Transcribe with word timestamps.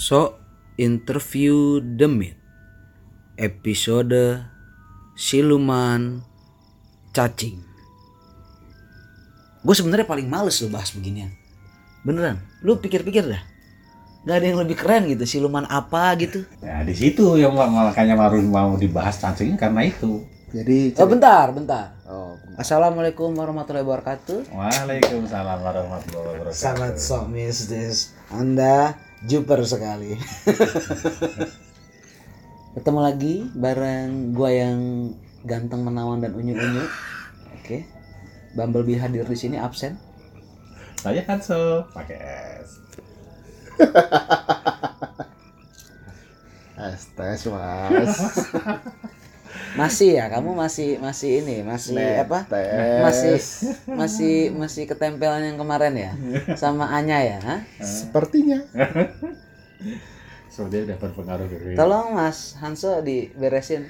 So 0.00 0.40
interview 0.80 1.84
demit 1.84 2.39
episode 3.40 4.44
siluman 5.16 6.20
cacing. 7.16 7.56
Gue 9.64 9.72
sebenarnya 9.72 10.04
paling 10.04 10.28
males 10.28 10.60
lo 10.60 10.68
bahas 10.68 10.92
beginian. 10.92 11.32
Beneran, 12.04 12.40
lu 12.60 12.76
pikir-pikir 12.76 13.24
dah. 13.24 13.40
Gak 14.28 14.36
ada 14.36 14.46
yang 14.52 14.60
lebih 14.60 14.76
keren 14.76 15.08
gitu, 15.08 15.24
siluman 15.24 15.64
apa 15.64 16.12
gitu. 16.20 16.44
Ya 16.60 16.84
di 16.84 16.92
situ 16.92 17.40
yang 17.40 17.56
makanya 17.56 18.16
baru 18.16 18.44
mau 18.44 18.76
dibahas 18.76 19.16
cacing 19.16 19.56
karena 19.56 19.88
itu. 19.88 20.24
Jadi 20.52 20.92
Oh 20.98 21.06
bentar, 21.08 21.48
bentar. 21.56 21.94
oh, 22.10 22.34
Assalamualaikum 22.60 23.32
warahmatullahi 23.32 23.86
wabarakatuh. 23.86 24.50
Waalaikumsalam 24.52 25.58
warahmatullahi 25.62 26.44
wabarakatuh. 26.44 26.56
Sangat 26.56 27.00
sok 27.00 27.32
mistis. 27.32 28.12
Anda 28.28 28.98
juper 29.24 29.64
sekali. 29.64 30.16
Ketemu 32.70 33.00
lagi 33.02 33.34
bareng 33.58 34.30
gua 34.30 34.50
yang 34.54 34.78
ganteng 35.42 35.82
menawan 35.82 36.22
dan 36.22 36.36
unyu-unyu. 36.38 36.86
Oke. 37.58 37.82
Bumblebee 38.54 38.98
hadir 38.98 39.26
di 39.26 39.34
sini 39.38 39.58
absen. 39.58 39.98
Saya 41.00 41.24
Hanso 41.26 41.88
pakai 41.90 42.18
S. 42.62 42.70
es 46.80 47.02
tes 47.16 47.40
mas. 47.48 48.14
Masih 49.78 50.18
ya, 50.18 50.26
kamu 50.26 50.58
masih 50.58 50.98
masih 50.98 51.46
ini, 51.46 51.62
masih 51.62 51.94
apa? 52.26 52.42
Tes. 52.50 53.02
Masih 53.06 53.38
masih 53.86 54.34
masih 54.50 54.82
ketempelan 54.90 55.46
yang 55.46 55.58
kemarin 55.62 55.94
ya 55.94 56.10
sama 56.60 56.90
Anya 56.90 57.22
ya. 57.22 57.38
ha? 57.38 57.56
Sepertinya. 57.78 58.66
So 60.50 60.66
dia 60.66 60.82
udah 60.82 60.98
berpengaruh 60.98 61.46
dari 61.46 61.78
Tolong 61.78 62.18
Mas 62.18 62.58
Hanso 62.58 62.98
diberesin. 63.06 63.86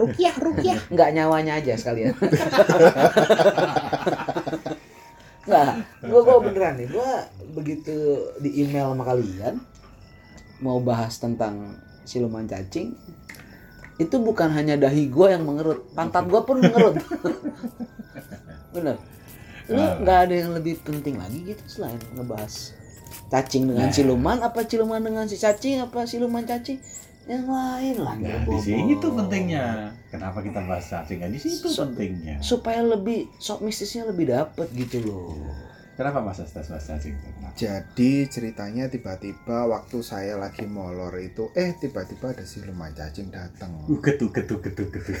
Rukiah, 0.00 0.32
rukiah. 0.40 0.80
Nggak 0.88 1.10
nyawanya 1.12 1.60
aja 1.60 1.76
sekalian. 1.76 2.16
Nggak, 5.44 5.72
gua, 6.08 6.20
gua 6.24 6.36
beneran 6.40 6.80
nih, 6.80 6.88
gua 6.88 7.28
begitu 7.52 7.96
di 8.40 8.64
email 8.64 8.96
sama 8.96 9.04
kalian 9.04 9.60
mau 10.64 10.80
bahas 10.80 11.20
tentang 11.20 11.76
siluman 12.08 12.48
cacing 12.48 12.96
itu 14.00 14.16
bukan 14.16 14.48
hanya 14.56 14.80
dahi 14.80 15.12
gua 15.12 15.36
yang 15.36 15.44
mengerut, 15.44 15.84
pantat 15.92 16.24
gua 16.32 16.48
pun 16.48 16.64
mengerut. 16.64 16.96
Bener. 18.72 18.96
Lu 19.68 19.84
nggak 20.02 20.18
ada 20.26 20.34
yang 20.34 20.56
lebih 20.56 20.80
penting 20.80 21.20
lagi 21.20 21.44
gitu 21.44 21.62
selain 21.68 22.00
ngebahas 22.16 22.74
cacing 23.30 23.64
dengan 23.64 23.88
siluman 23.88 24.38
apa 24.38 24.60
siluman 24.62 24.98
dengan 24.98 25.24
si 25.24 25.34
cacing 25.34 25.80
apa 25.80 26.02
siluman 26.02 26.42
cacing 26.42 26.82
yang 27.24 27.46
lain 27.46 27.96
lah 27.96 28.16
Nah, 28.16 28.42
di 28.42 28.58
situ 28.58 29.06
pentingnya. 29.08 29.94
Kenapa 30.10 30.40
kita 30.40 30.58
bahas 30.60 30.82
cacing? 30.84 31.20
Nah, 31.20 31.30
Di 31.30 31.38
situ 31.38 31.68
So- 31.68 31.86
pentingnya. 31.86 32.42
supaya 32.42 32.82
lebih 32.82 33.30
sok 33.36 33.62
mistisnya 33.62 34.02
lebih 34.04 34.28
dapet 34.28 34.66
gitu 34.72 34.98
loh 35.00 35.30
Kenapa 35.92 36.18
Mas 36.18 36.40
Estes 36.40 36.64
bahas 36.64 36.80
cacing? 36.82 37.12
Kenapa? 37.12 37.52
Jadi 37.54 38.24
ceritanya 38.26 38.88
tiba-tiba 38.88 39.68
waktu 39.68 40.00
saya 40.00 40.32
lagi 40.34 40.64
molor 40.64 41.12
itu, 41.14 41.52
eh 41.52 41.76
tiba-tiba 41.76 42.32
ada 42.32 42.40
siluman 42.42 42.88
cacing 42.90 43.28
datang. 43.28 43.68
Uget, 43.84 44.16
uget, 44.18 44.48
uget, 44.48 44.72
uget, 44.72 44.96
uget. 44.96 45.20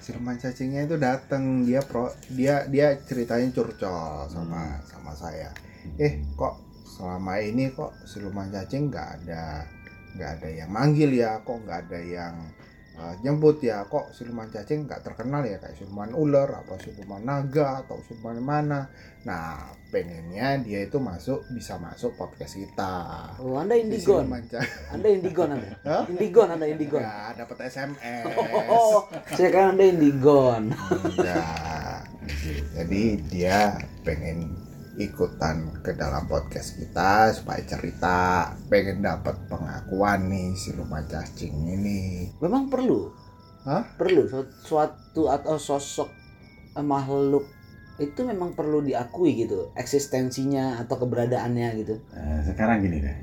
Siluman 0.00 0.36
cacingnya 0.36 0.84
itu 0.84 0.96
datang, 0.96 1.42
dia 1.62 1.80
pro, 1.80 2.08
dia 2.28 2.64
dia 2.66 2.96
ceritanya 2.98 3.44
curcol 3.50 4.24
sama 4.26 4.56
Hmm. 4.72 4.80
sama 4.82 5.12
saya. 5.12 5.52
Eh 5.98 6.22
kok 6.34 6.54
selama 6.84 7.40
ini 7.40 7.70
kok 7.70 7.90
siluman 8.06 8.48
cacing 8.48 8.86
nggak 8.92 9.08
ada 9.24 9.66
nggak 10.14 10.30
ada 10.38 10.48
yang 10.48 10.70
manggil 10.70 11.10
ya, 11.10 11.42
kok 11.42 11.58
nggak 11.58 11.90
ada 11.90 11.98
yang 11.98 12.34
uh, 12.94 13.14
jemput 13.18 13.58
ya, 13.58 13.82
kok 13.90 14.14
siluman 14.14 14.46
cacing 14.46 14.86
nggak 14.86 15.02
terkenal 15.02 15.42
ya 15.42 15.58
kayak 15.58 15.74
siluman 15.74 16.14
ular, 16.14 16.46
apa 16.54 16.78
siluman 16.78 17.18
naga 17.18 17.82
atau 17.82 17.98
siluman 18.06 18.38
mana. 18.38 18.80
Nah 19.26 19.74
pengennya 19.90 20.58
dia 20.62 20.86
itu 20.86 20.98
masuk 20.98 21.42
bisa 21.50 21.78
masuk 21.78 22.14
podcast 22.14 22.54
kita. 22.54 22.94
oh 23.38 23.58
anda 23.58 23.74
indigon 23.74 24.26
anda 24.90 25.06
indigon 25.10 25.54
anda 25.54 25.70
Hah? 25.86 26.02
indigon 26.06 26.48
anda 26.50 26.66
indigon 26.66 27.02
Ya, 27.02 27.34
dapat 27.34 27.70
SMS. 27.70 28.26
oh 28.70 29.06
saya 29.34 29.50
kan 29.50 29.74
anda 29.74 29.82
indigon. 29.86 30.70
Jadi 32.74 33.02
dia 33.30 33.78
pengen 34.02 34.50
ikutan 34.94 35.82
ke 35.82 35.94
dalam 35.98 36.30
podcast 36.30 36.78
kita 36.78 37.34
supaya 37.34 37.58
cerita, 37.66 38.50
pengen 38.70 39.02
dapat 39.02 39.34
pengakuan 39.50 40.30
nih 40.30 40.54
siluman 40.54 41.02
cacing 41.10 41.50
ini. 41.50 42.30
memang 42.38 42.70
perlu 42.70 43.10
Hah? 43.64 43.82
perlu 43.96 44.28
su- 44.28 44.54
suatu 44.62 45.26
atau 45.26 45.56
sosok 45.56 46.10
eh, 46.76 46.84
makhluk 46.84 47.48
itu 47.96 48.26
memang 48.26 48.52
perlu 48.52 48.82
diakui 48.82 49.38
gitu 49.38 49.70
eksistensinya 49.78 50.82
atau 50.82 50.98
keberadaannya 50.98 51.68
gitu 51.80 51.94
Nah, 52.10 52.42
sekarang 52.42 52.82
gini 52.82 52.98
deh. 53.02 53.16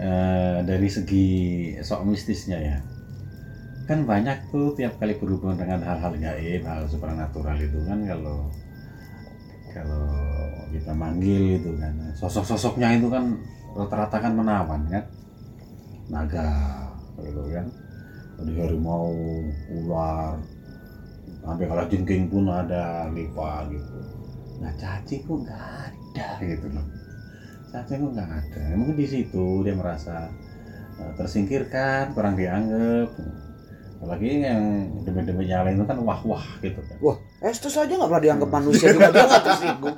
Eh, 0.00 0.58
dari 0.64 0.88
segi 0.88 1.26
sok 1.82 2.06
mistisnya 2.08 2.56
ya. 2.56 2.78
Kan 3.84 4.06
banyak 4.06 4.48
tuh 4.48 4.72
tiap 4.78 4.96
kali 4.96 5.18
berhubungan 5.18 5.58
dengan 5.58 5.82
hal-hal 5.82 6.14
gaib, 6.14 6.62
hal 6.62 6.86
supernatural 6.86 7.58
itu 7.58 7.78
kan 7.84 8.00
kalau 8.06 8.46
kalau 9.70 10.06
kita 10.70 10.92
manggil 10.94 11.58
itu 11.58 11.70
kan. 11.76 11.92
Sosok-sosoknya 12.16 12.96
itu 12.96 13.10
kan 13.10 13.36
rata-rata 13.74 14.16
kan 14.22 14.32
menawan 14.34 14.82
kan? 14.88 15.04
Naga 16.10 16.50
gitu 17.20 17.42
kan. 17.50 17.66
Dari 18.40 18.52
harimau 18.56 19.12
ular 19.68 20.40
sampai 21.40 21.64
kalau 21.68 21.84
jengking 21.88 22.28
pun 22.28 22.48
ada 22.48 23.08
lipa 23.12 23.68
gitu. 23.68 23.98
Nah 24.60 24.72
cacing 24.76 25.24
kok 25.24 25.38
nggak 25.44 25.62
ada 25.88 26.28
gitu 26.44 26.66
loh. 26.72 26.86
Cacing 27.72 27.98
kok 28.00 28.12
nggak 28.16 28.30
ada. 28.30 28.62
Mungkin 28.76 28.96
di 28.96 29.06
situ 29.08 29.64
dia 29.64 29.74
merasa 29.76 30.28
eh, 31.00 31.12
tersingkirkan 31.16 32.16
kurang 32.16 32.36
dianggap. 32.36 33.08
Apalagi 34.00 34.40
yang 34.40 34.88
demi-demi 35.04 35.44
nyala 35.44 35.76
itu 35.76 35.84
kan 35.84 36.00
wah-wah 36.00 36.44
gitu 36.64 36.80
kan 36.80 36.98
Estes 37.40 37.72
aja 37.72 37.88
nggak 37.88 38.10
pernah 38.12 38.24
dianggap 38.24 38.50
manusia 38.52 38.92
juga 38.92 39.08
dia 39.08 39.24
nggak 39.24 39.44
tersinggung 39.48 39.96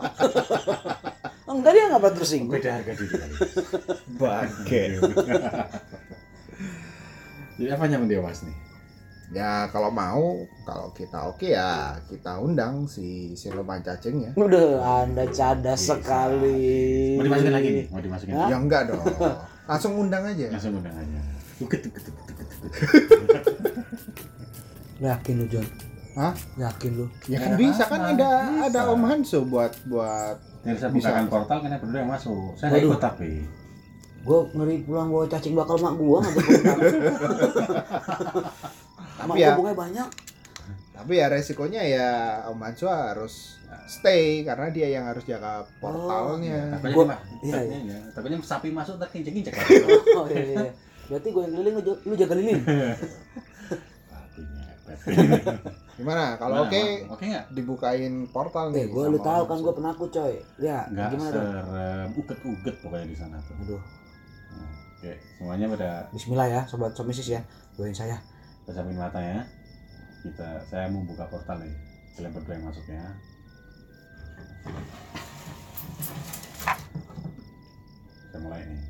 enggak 1.52 1.72
dia 1.74 1.84
nggak 1.90 2.00
pernah 2.00 2.16
tersinggung 2.16 2.52
beda 2.54 2.70
harga 2.70 2.92
diri 2.94 3.14
kali 3.18 3.34
Bangke. 4.14 4.82
jadi 7.58 7.70
apa 7.74 7.84
yang 7.90 8.06
dewas 8.06 8.46
nih 8.46 8.56
Ya 9.32 9.64
kalau 9.72 9.88
mau, 9.88 10.44
kalau 10.68 10.92
kita 10.92 11.32
oke 11.32 11.56
ya 11.56 11.96
kita 12.04 12.36
undang 12.36 12.84
si 12.84 13.32
siluman 13.32 13.80
cacingnya. 13.80 14.36
udah 14.36 15.08
anda 15.08 15.24
cadas 15.32 15.80
Bisa. 15.80 15.96
sekali 15.96 17.16
mau 17.16 17.24
dimasukin 17.24 17.54
lagi 17.56 17.68
nih 17.72 17.84
mau 17.88 18.02
dimasukin 18.04 18.34
Hah? 18.36 18.48
Ya 18.52 18.56
enggak 18.60 18.92
dong. 18.92 19.00
Langsung 19.64 19.96
undang 19.96 20.28
aja. 20.28 20.52
langsung 20.52 20.76
undang 20.76 20.92
aja 20.92 21.20
yakin 25.02 25.34
lu 25.42 25.46
John 25.50 25.66
Hah? 26.12 26.32
yakin 26.56 26.90
lu 26.94 27.06
Ya 27.24 27.36
kan 27.38 27.50
bisa 27.54 27.82
kan 27.84 28.00
ada 28.06 28.28
bisa. 28.46 28.62
ada 28.68 28.80
Om 28.88 29.02
Hanso 29.02 29.38
buat 29.42 29.72
buat 29.86 30.36
saya 30.60 30.74
Bisa. 30.74 30.86
bukakan 31.10 31.24
portal 31.26 31.56
kan 31.58 31.68
berdua 31.74 31.98
yang 31.98 32.08
masuk 32.08 32.54
saya 32.54 32.66
nggak 32.70 32.82
ikut 32.84 33.00
tapi 33.00 33.30
gue 34.22 34.38
ngeri 34.52 34.74
pulang 34.82 35.08
bawa 35.08 35.24
cacing 35.26 35.52
bakal 35.52 35.76
mak 35.76 35.92
gua 35.96 36.18
nggak 36.20 36.38
tapi 39.18 39.36
ya 39.36 39.46
gua 39.50 39.54
bunganya 39.58 39.76
banyak 39.76 40.08
tapi 40.92 41.12
ya 41.14 41.26
resikonya 41.26 41.80
ya 41.82 42.08
Om 42.46 42.58
Hanso 42.60 42.86
harus 42.86 43.58
stay 43.84 44.42
karena 44.42 44.68
dia 44.68 44.86
yang 44.90 45.04
harus 45.04 45.22
jaga 45.24 45.62
portalnya. 45.78 46.70
tapi 46.72 46.92
Gua- 46.92 47.08
iya, 47.42 47.56
iya, 47.58 47.76
iya. 47.82 47.96
tapi 48.12 48.28
ini 48.28 48.36
sapi 48.38 48.68
masuk 48.68 48.96
tak 48.96 49.08
kincek 49.10 49.32
kincek 49.32 49.52
oh 50.14 50.24
iya, 50.26 50.60
iya. 50.60 50.70
berarti 51.08 51.28
gue 51.28 51.40
yang 51.40 51.52
keliling 51.52 51.74
lu, 51.74 51.82
ja- 51.82 52.00
lu 52.04 52.12
jaga 52.14 52.34
lilin 52.36 52.58
sapinya 54.06 54.62
Gimana? 56.00 56.40
Kalau 56.40 56.64
oke 56.64 56.80
Mak? 56.80 57.12
oke 57.12 57.24
nggak 57.28 57.46
dibukain 57.52 58.14
portal 58.32 58.72
eh 58.72 58.84
nih. 58.84 58.86
gue 58.88 59.02
sama 59.04 59.12
lu 59.12 59.18
tahu 59.20 59.42
kan 59.44 59.58
gue 59.60 59.74
penakut 59.76 60.08
coy 60.08 60.34
ya 60.56 60.78
nggak 60.88 61.08
gimana 61.12 61.30
tuh 61.30 61.42
serem 61.44 62.08
uget 62.16 62.38
uget 62.48 62.76
pokoknya 62.80 63.06
di 63.08 63.16
sana 63.16 63.36
tuh 63.44 63.54
aduh 63.60 63.82
Nah, 64.52 64.68
oke 65.00 65.12
semuanya 65.40 65.66
pada 65.72 65.90
Bismillah 66.12 66.48
ya 66.48 66.60
sobat 66.68 66.92
somisis 66.92 67.28
ya 67.28 67.40
doain 67.76 67.96
saya 67.96 68.20
pejamin 68.62 68.94
mata 68.94 69.18
ya. 69.18 69.42
Kita, 70.22 70.62
saya 70.70 70.86
mau 70.86 71.02
buka 71.02 71.26
portal 71.26 71.66
nih. 71.66 71.74
Kalian 72.14 72.30
berdua 72.30 72.54
yang 72.54 72.66
masuk 72.70 72.86
ya. 72.86 73.02
Saya 78.30 78.38
mulai 78.38 78.62
nih. 78.62 78.80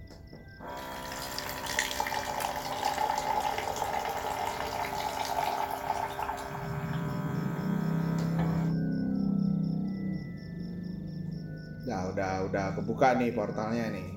Udah 12.12 12.32
udah 12.46 12.66
kebuka 12.76 13.16
nih 13.16 13.32
portalnya 13.32 13.88
nih. 13.90 14.08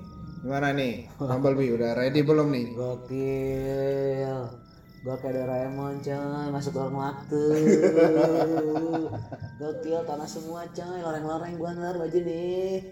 Gimana 0.44 0.70
nih? 0.76 1.08
Bumblebee 1.18 1.74
udah 1.74 1.96
ready 1.96 2.20
belum 2.22 2.54
nih? 2.54 2.66
Gokil. 2.76 4.40
Gua 5.06 5.14
kayak 5.22 5.38
Doraemon 5.38 6.02
coy, 6.02 6.46
masuk 6.50 6.74
lorong 6.78 6.98
waktu. 6.98 7.42
Gokil, 9.62 10.00
tanah 10.02 10.26
semua 10.26 10.66
coy, 10.70 10.98
loreng-loreng 10.98 11.54
gua 11.58 11.70
ntar 11.74 11.94
baju 11.98 12.20
nih. 12.26 12.90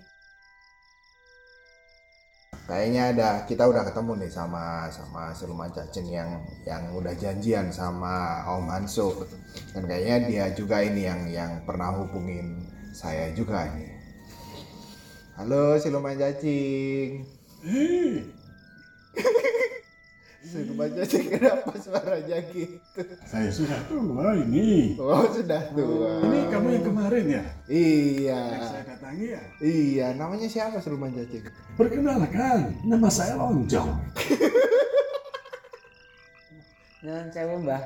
Kayaknya 2.64 3.02
ada 3.12 3.28
kita 3.44 3.68
udah 3.68 3.84
ketemu 3.84 4.24
nih 4.24 4.30
sama 4.32 4.88
sama 4.88 5.36
siluman 5.36 5.68
cacing 5.68 6.08
yang 6.08 6.40
yang 6.64 6.96
udah 6.96 7.12
janjian 7.12 7.68
sama 7.68 8.40
Om 8.50 8.66
Hanso. 8.72 9.28
Dan 9.76 9.84
kayaknya 9.84 10.16
dia 10.26 10.44
juga 10.56 10.80
ini 10.80 11.04
yang 11.04 11.22
yang 11.30 11.52
pernah 11.68 11.92
hubungin 11.92 12.66
saya 12.90 13.30
juga 13.36 13.68
nih. 13.74 13.94
Halo 15.34 15.75
siluman 15.82 16.14
cacing. 16.14 17.26
siluman 20.46 20.86
cacing 20.94 21.26
kenapa 21.26 21.75
suaranya 21.75 22.38
gitu? 22.54 23.02
Saya 23.26 23.50
sudah 23.50 23.82
tua 23.90 24.38
ini. 24.38 24.94
Oh 24.94 25.26
sudah 25.26 25.75
tua. 25.75 26.22
Ini 26.22 26.38
kamu 26.54 26.69
yang 26.78 26.84
kemarin 26.86 27.25
ya? 27.26 27.44
Iya. 27.66 28.42
Yang 28.46 28.62
saya 28.70 28.82
datangi 28.94 29.26
ya? 29.34 29.42
Iya, 29.58 30.06
namanya 30.14 30.46
siapa 30.46 30.78
siluman 30.78 31.10
cacing? 31.10 31.42
Perkenalkan, 31.75 32.78
nama 32.87 33.10
saya 33.10 33.34
Lonjong. 33.34 33.90
Cewek 37.34 37.58
mbah. 37.58 37.82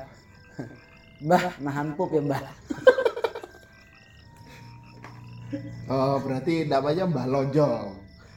Mbah, 1.25 1.43
nahan 1.65 1.97
pup 1.97 2.13
ya 2.13 2.21
mbah. 2.21 2.45
Oh, 5.87 6.21
berarti 6.21 6.65
namanya 6.65 7.03
Mbah 7.05 7.25
Lonjong. 7.25 7.87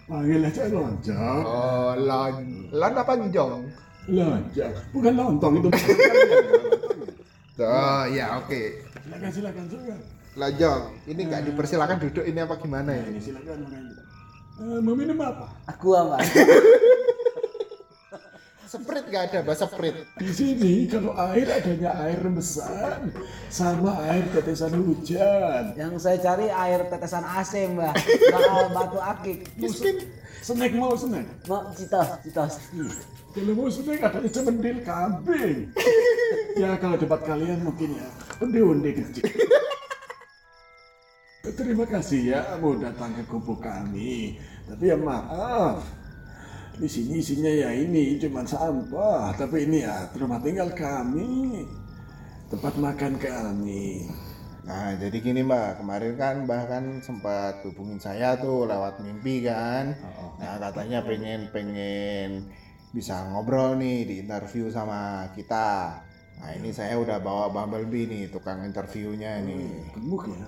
Panggil 0.09 0.43
aja 0.43 0.62
Lonjong. 0.67 1.41
Oh, 1.44 1.93
lon, 1.94 2.35
lon 2.73 2.93
apa 2.94 3.12
njong? 3.17 3.62
Lonjong, 4.09 4.73
bukan 4.91 5.12
lontong 5.14 5.55
itu. 5.61 5.69
Oh, 7.62 8.03
ya 8.09 8.41
oke. 8.41 8.61
silakan, 9.05 9.31
silakan, 9.31 9.64
silakan. 9.69 9.99
Lonjong, 10.32 10.82
ini 11.06 11.20
nggak 11.29 11.43
dipersilakan 11.47 11.97
duduk 12.00 12.25
ini 12.25 12.41
apa 12.41 12.56
gimana 12.56 12.91
Nah, 12.91 13.06
ini? 13.06 13.20
silakan 13.20 13.56
makan. 13.62 13.82
Eh, 14.53 14.79
mau 14.81 14.94
minum 14.94 15.17
apa? 15.20 15.47
Aku 15.69 15.93
mbah. 15.93 16.20
Sprite 18.73 19.05
nggak 19.13 19.25
ada, 19.29 19.39
bahasa 19.45 19.69
Sprite. 19.69 20.01
Di 20.17 20.33
sini 20.33 20.89
kalau 20.89 21.13
air 21.13 21.45
adanya 21.45 21.93
air 22.09 22.25
remesan 22.25 23.13
sama 23.53 24.01
air 24.09 24.25
tetesan 24.33 24.73
hujan. 24.81 25.77
Yang 25.77 26.01
saya 26.01 26.17
cari 26.17 26.49
air 26.49 26.89
tetesan 26.89 27.21
AC 27.21 27.69
mbah. 27.77 27.93
Bakal 28.33 28.65
batu 28.73 28.97
akik. 28.97 29.45
Snack 30.41 30.73
mau 30.73 30.97
snack? 30.97 31.29
Mau 31.45 31.69
citos, 31.77 32.09
citos. 32.25 32.55
Kalau 33.37 33.53
mau 33.53 33.69
snack 33.69 34.09
adanya 34.09 34.31
cemendil 34.33 34.81
kambing. 34.81 35.69
ya 36.65 36.73
kalau 36.81 36.97
tempat 36.97 37.29
kalian 37.29 37.61
mungkin 37.61 38.01
ya 38.01 38.09
undi-undi 38.41 38.91
kecil. 38.97 39.29
Terima 41.45 41.85
kasih 41.85 42.21
ya 42.25 42.41
mau 42.57 42.73
datang 42.81 43.13
ke 43.21 43.23
kubu 43.29 43.53
kami. 43.61 44.41
Tapi 44.65 44.89
ya 44.89 44.97
maaf, 44.97 45.85
di 46.82 46.90
sini 46.90 47.23
isinya 47.23 47.46
ya 47.46 47.70
ini 47.70 48.19
cuma 48.19 48.43
sampah. 48.43 49.31
Tapi 49.38 49.70
ini 49.70 49.87
ya 49.87 50.11
rumah 50.19 50.43
tinggal 50.43 50.67
kami, 50.75 51.62
tempat 52.50 52.75
makan 52.75 53.14
kami. 53.23 54.11
Nah, 54.67 54.94
jadi 54.99 55.14
gini 55.23 55.46
Mbak, 55.46 55.79
kemarin 55.79 56.14
kan 56.19 56.34
Mbak 56.43 56.62
kan 56.67 56.84
sempat 57.02 57.62
hubungin 57.67 58.02
saya 58.02 58.34
tuh 58.34 58.67
lewat 58.67 58.99
mimpi 58.99 59.46
kan. 59.46 59.94
Nah, 60.43 60.58
katanya 60.58 61.06
pengen 61.06 61.50
pengen 61.55 62.50
bisa 62.90 63.31
ngobrol 63.31 63.79
nih 63.79 64.02
di 64.02 64.14
interview 64.26 64.67
sama 64.67 65.31
kita. 65.38 66.02
Nah, 66.43 66.50
ini 66.58 66.75
saya 66.75 66.99
udah 66.99 67.23
bawa 67.23 67.46
Bumblebee 67.55 68.11
nih, 68.11 68.25
tukang 68.31 68.67
interviewnya 68.67 69.38
nih. 69.46 69.94
Gemuk 69.94 70.26
ya, 70.31 70.46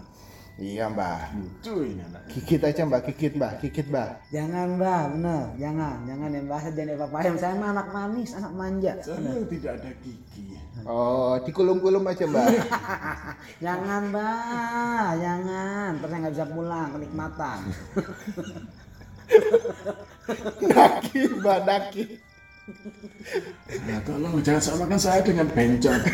Iya 0.54 0.86
Mbak. 0.86 1.34
lucu 1.34 1.74
ini 1.82 2.02
anak. 2.06 2.30
Gigit 2.30 2.62
aja 2.62 2.86
Mbak, 2.86 3.10
gigit 3.10 3.34
Mbak, 3.34 3.52
gigit 3.58 3.86
Mbak. 3.90 4.10
Jangan 4.30 4.78
mbah, 4.78 5.02
bener. 5.10 5.44
Jangan, 5.58 5.96
jangan 6.06 6.30
yang 6.30 6.46
bahasa 6.46 6.68
jangan 6.70 7.10
apa 7.10 7.18
Saya 7.34 7.54
mah 7.58 7.68
anak 7.74 7.88
manis, 7.90 8.30
anak 8.38 8.52
manja. 8.54 8.92
Saya 9.02 9.42
tidak 9.50 9.72
ada 9.82 9.90
gigi. 9.98 10.54
Oh, 10.86 11.34
dikulum-kulum 11.42 12.06
aja 12.06 12.30
Mbak. 12.30 12.46
Jangan 13.64 14.02
mbah, 14.14 15.08
jangan. 15.18 15.90
Terus 15.98 16.12
nggak 16.12 16.34
bisa 16.38 16.46
pulang, 16.52 16.88
kenikmatan. 16.94 17.58
Daki 20.70 21.20
Mbak, 21.40 21.58
daki. 21.66 22.04
Ya 23.84 23.98
tolong 24.06 24.40
jangan 24.40 24.62
samakan 24.62 25.00
saya 25.00 25.20
dengan 25.20 25.50
bencong. 25.50 26.00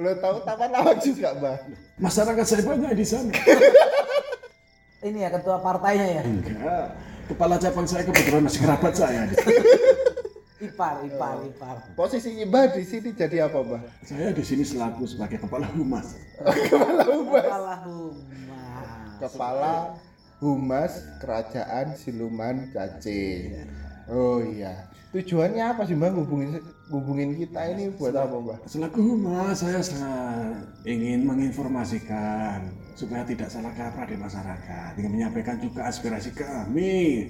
Lo 0.00 0.16
tahu 0.16 0.36
taman 0.48 0.72
apa 0.72 0.96
juga 0.96 1.36
Mbak? 1.36 1.56
Masyarakat 2.00 2.44
saya 2.48 2.62
banyak 2.64 2.92
di 2.96 3.04
sana. 3.04 3.36
Ini 5.06 5.28
ya 5.28 5.30
ketua 5.32 5.60
partainya 5.60 6.06
ya. 6.20 6.22
Enggak. 6.24 6.86
Kepala 7.28 7.60
cabang 7.60 7.84
saya 7.84 8.08
kebetulan 8.08 8.48
masih 8.48 8.60
kerabat 8.64 8.92
saya. 8.96 9.28
Ipar, 10.60 11.00
ipar, 11.08 11.40
ipar. 11.40 11.76
Posisi 11.96 12.36
Mbak 12.44 12.76
di 12.76 12.84
sini 12.84 13.16
jadi 13.16 13.48
apa 13.48 13.64
Mbak? 13.64 13.80
Saya 14.04 14.28
di 14.28 14.44
sini 14.44 14.60
selaku 14.60 15.08
sebagai 15.08 15.40
kepala 15.40 15.64
humas. 15.72 16.20
Kepala 16.36 17.04
Humas. 17.08 17.44
Kepala 17.48 17.74
humas. 17.88 18.88
Kepala 19.20 19.74
Humas 20.40 20.92
Kerajaan 21.20 21.96
Siluman 21.96 22.72
Cacing. 22.72 23.68
Oh 24.10 24.42
iya. 24.42 24.90
Tujuannya 25.10 25.74
apa 25.74 25.82
sih 25.86 25.98
Mbak 25.98 26.22
hubungin 26.22 26.62
hubungin 26.90 27.34
kita 27.34 27.66
ini 27.74 27.90
buat 27.94 28.14
apa 28.14 28.30
Mbak? 28.30 28.58
Selaku 28.66 28.98
humas 29.02 29.58
saya 29.58 29.82
sangat 29.82 30.70
ingin 30.86 31.26
menginformasikan 31.26 32.70
supaya 32.94 33.26
tidak 33.26 33.50
salah 33.50 33.74
kaprah 33.74 34.06
di 34.06 34.14
masyarakat. 34.18 34.90
Ingin 34.98 35.12
menyampaikan 35.14 35.58
juga 35.58 35.90
aspirasi 35.90 36.30
kami 36.34 37.26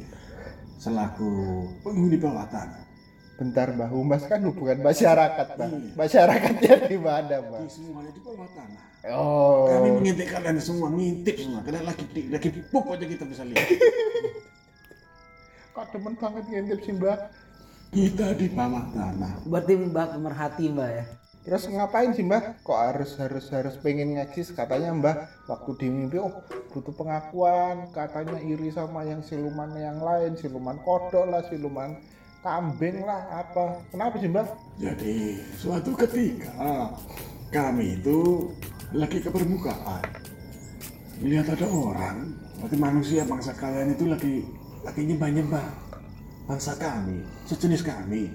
selaku 0.80 1.64
penghuni 1.84 2.16
bawah 2.20 2.48
tanah. 2.48 2.84
Bentar 3.40 3.72
Mbak, 3.72 3.88
Humas 3.96 4.28
kan 4.28 4.44
hubungan 4.44 4.84
masyarakat 4.84 5.46
Mbak. 5.56 5.96
Masyarakatnya 5.96 6.74
di 6.84 6.98
mana 7.00 7.36
Mbak? 7.40 7.60
Di 7.64 7.68
semuanya 7.72 8.12
di 8.12 8.20
bawah 8.20 8.48
tanah. 8.52 8.84
Oh. 9.16 9.64
Kami 9.64 9.88
mengintip 9.96 10.28
kalian 10.28 10.60
semua, 10.60 10.92
ngintip 10.92 11.40
semua. 11.40 11.64
Kalian 11.64 11.88
lagi 11.88 12.04
lagi 12.28 12.48
pup 12.68 12.84
aja 12.92 13.04
kita 13.08 13.24
bisa 13.24 13.48
lihat. 13.48 13.64
Kok 15.70 15.86
demen 15.94 16.14
banget 16.18 16.44
ngintip 16.50 16.80
sih 16.82 16.94
Mbak? 16.98 17.18
Kita 17.90 18.38
di 18.38 18.46
bawah 18.50 18.86
tanah. 18.94 19.42
Berarti 19.50 19.74
mbak 19.74 20.14
pemerhati 20.14 20.70
mbak 20.70 20.90
ya. 20.94 21.04
Terus 21.40 21.72
ngapain 21.72 22.12
sih 22.12 22.20
Mbak? 22.20 22.62
Kok 22.62 22.78
harus 22.78 23.16
harus 23.16 23.48
harus 23.48 23.74
pengen 23.80 24.12
ngeksis 24.12 24.52
katanya 24.52 24.92
Mbak 24.92 25.48
waktu 25.48 25.70
di 25.80 25.86
mimpi 25.88 26.20
oh 26.20 26.44
butuh 26.68 26.92
pengakuan 26.92 27.88
katanya 27.96 28.36
iri 28.44 28.68
sama 28.68 29.08
yang 29.08 29.24
siluman 29.24 29.72
yang 29.72 30.04
lain 30.04 30.36
siluman 30.36 30.76
kodok 30.84 31.24
lah 31.24 31.40
siluman 31.48 31.96
kambing 32.44 33.08
lah 33.08 33.24
apa 33.40 33.80
kenapa 33.88 34.20
sih 34.20 34.28
Mbak? 34.28 34.46
Jadi 34.84 35.40
suatu 35.56 35.96
ketika 35.96 36.92
kami 37.48 37.96
itu 37.96 38.52
lagi 38.92 39.24
ke 39.24 39.32
permukaan 39.32 40.04
melihat 41.20 41.52
ada 41.52 41.68
orang, 41.68 42.32
berarti 42.60 42.76
manusia 42.80 43.28
bangsa 43.28 43.52
kalian 43.52 43.92
itu 43.92 44.04
lagi 44.08 44.34
lagi 44.80 45.02
nyembah-nyembah 45.04 45.66
bangsa 46.48 46.72
kami, 46.80 47.22
sejenis 47.46 47.84
kami. 47.84 48.32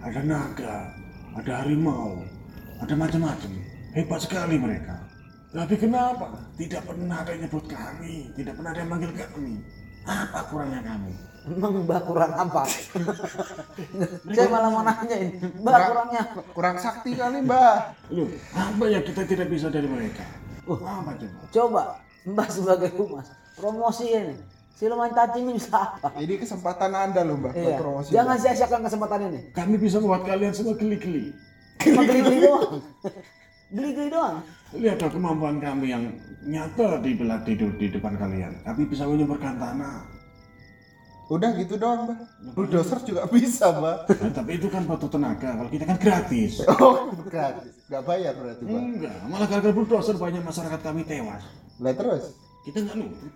Ada 0.00 0.24
naga, 0.24 0.88
ada 1.36 1.52
harimau, 1.60 2.24
ada 2.80 2.94
macam-macam. 2.96 3.52
Hebat 3.92 4.20
sekali 4.24 4.56
mereka. 4.56 4.96
Tapi 5.50 5.74
kenapa 5.76 6.30
tidak 6.54 6.86
pernah 6.86 7.26
ada 7.26 7.34
yang 7.34 7.42
nyebut 7.44 7.64
kami, 7.66 8.30
tidak 8.38 8.54
pernah 8.54 8.70
ada 8.70 8.80
yang 8.80 8.90
manggil 8.90 9.12
kami? 9.12 9.54
Apa 10.06 10.40
kurangnya 10.48 10.80
kami? 10.80 11.12
Emang 11.40 11.72
mbak 11.84 12.00
kurang 12.06 12.32
apa? 12.36 12.62
Saya 14.36 14.48
malah 14.48 14.70
mau 14.70 14.84
nanya 14.86 15.16
ini. 15.20 15.36
Mbak 15.42 15.78
kurangnya 15.90 16.20
apa? 16.22 16.40
Kurang 16.54 16.76
sakti 16.78 17.16
kali 17.16 17.42
Mbak. 17.44 17.76
Loh, 18.14 18.28
apa 18.54 18.84
yang 18.88 19.04
kita 19.04 19.24
tidak 19.26 19.48
bisa 19.50 19.72
dari 19.72 19.88
mereka? 19.88 20.24
Uh. 20.68 20.78
Apa 20.80 21.16
coba? 21.18 21.40
Coba 21.50 21.82
mbak 22.20 22.48
sebagai 22.52 22.90
humas 22.94 23.32
promosi 23.56 24.12
ini. 24.12 24.36
Siluman 24.80 25.12
cacing 25.12 25.44
ini 25.44 25.60
bisa 25.60 25.76
apa? 25.76 26.08
Ini 26.16 26.40
kesempatan 26.40 26.88
Anda 26.90 27.20
loh 27.20 27.36
Mbak 27.36 27.52
buat 27.52 27.68
Iya. 27.68 27.76
promosi. 27.76 28.08
Jangan 28.10 28.32
Mbak. 28.32 28.42
sia-siakan 28.42 28.80
kesempatan 28.80 29.18
ini. 29.28 29.40
Kami 29.52 29.74
bisa 29.76 29.96
membuat 30.00 30.24
kalian 30.24 30.52
semua 30.56 30.72
geli-geli. 30.72 31.36
Cuma 31.78 32.00
geli-geli 32.02 32.38
doang. 32.40 32.72
Geli-geli 33.70 34.08
doang. 34.08 34.36
Lihatlah 34.72 35.10
kemampuan 35.12 35.60
kami 35.60 35.86
yang 35.86 36.04
nyata 36.42 36.96
di 36.98 37.12
belah 37.12 37.44
tidur 37.44 37.68
di 37.76 37.86
depan 37.86 38.16
kalian. 38.16 38.56
Kami 38.64 38.88
bisa 38.88 39.04
menyuburkan 39.04 39.60
tanah. 39.60 40.00
Udah 41.28 41.52
gitu 41.54 41.76
doang, 41.76 42.08
Mbah. 42.08 42.18
Bulldozer 42.56 42.98
juga 43.04 43.28
bisa, 43.28 43.70
Mbah. 43.70 44.08
Nah, 44.08 44.32
tapi 44.32 44.56
itu 44.56 44.66
kan 44.66 44.82
butuh 44.82 45.06
tenaga. 45.06 45.60
Kalau 45.60 45.68
kita 45.68 45.84
kan 45.84 45.98
gratis. 46.00 46.64
Oh, 46.80 47.06
gratis. 47.22 47.70
Nggak 47.86 48.02
bayar 48.02 48.32
berarti, 48.32 48.62
Mbah. 48.64 48.80
Enggak, 48.80 49.16
malah 49.28 49.46
gara-gara 49.46 49.70
bulldozer 49.70 50.16
banyak 50.16 50.40
masyarakat 50.40 50.80
kami 50.80 51.04
tewas. 51.04 51.44
Lah 51.78 51.92
terus? 51.92 52.32
Kita 52.64 52.80
nggak 52.80 52.96
nuntut. 52.96 53.32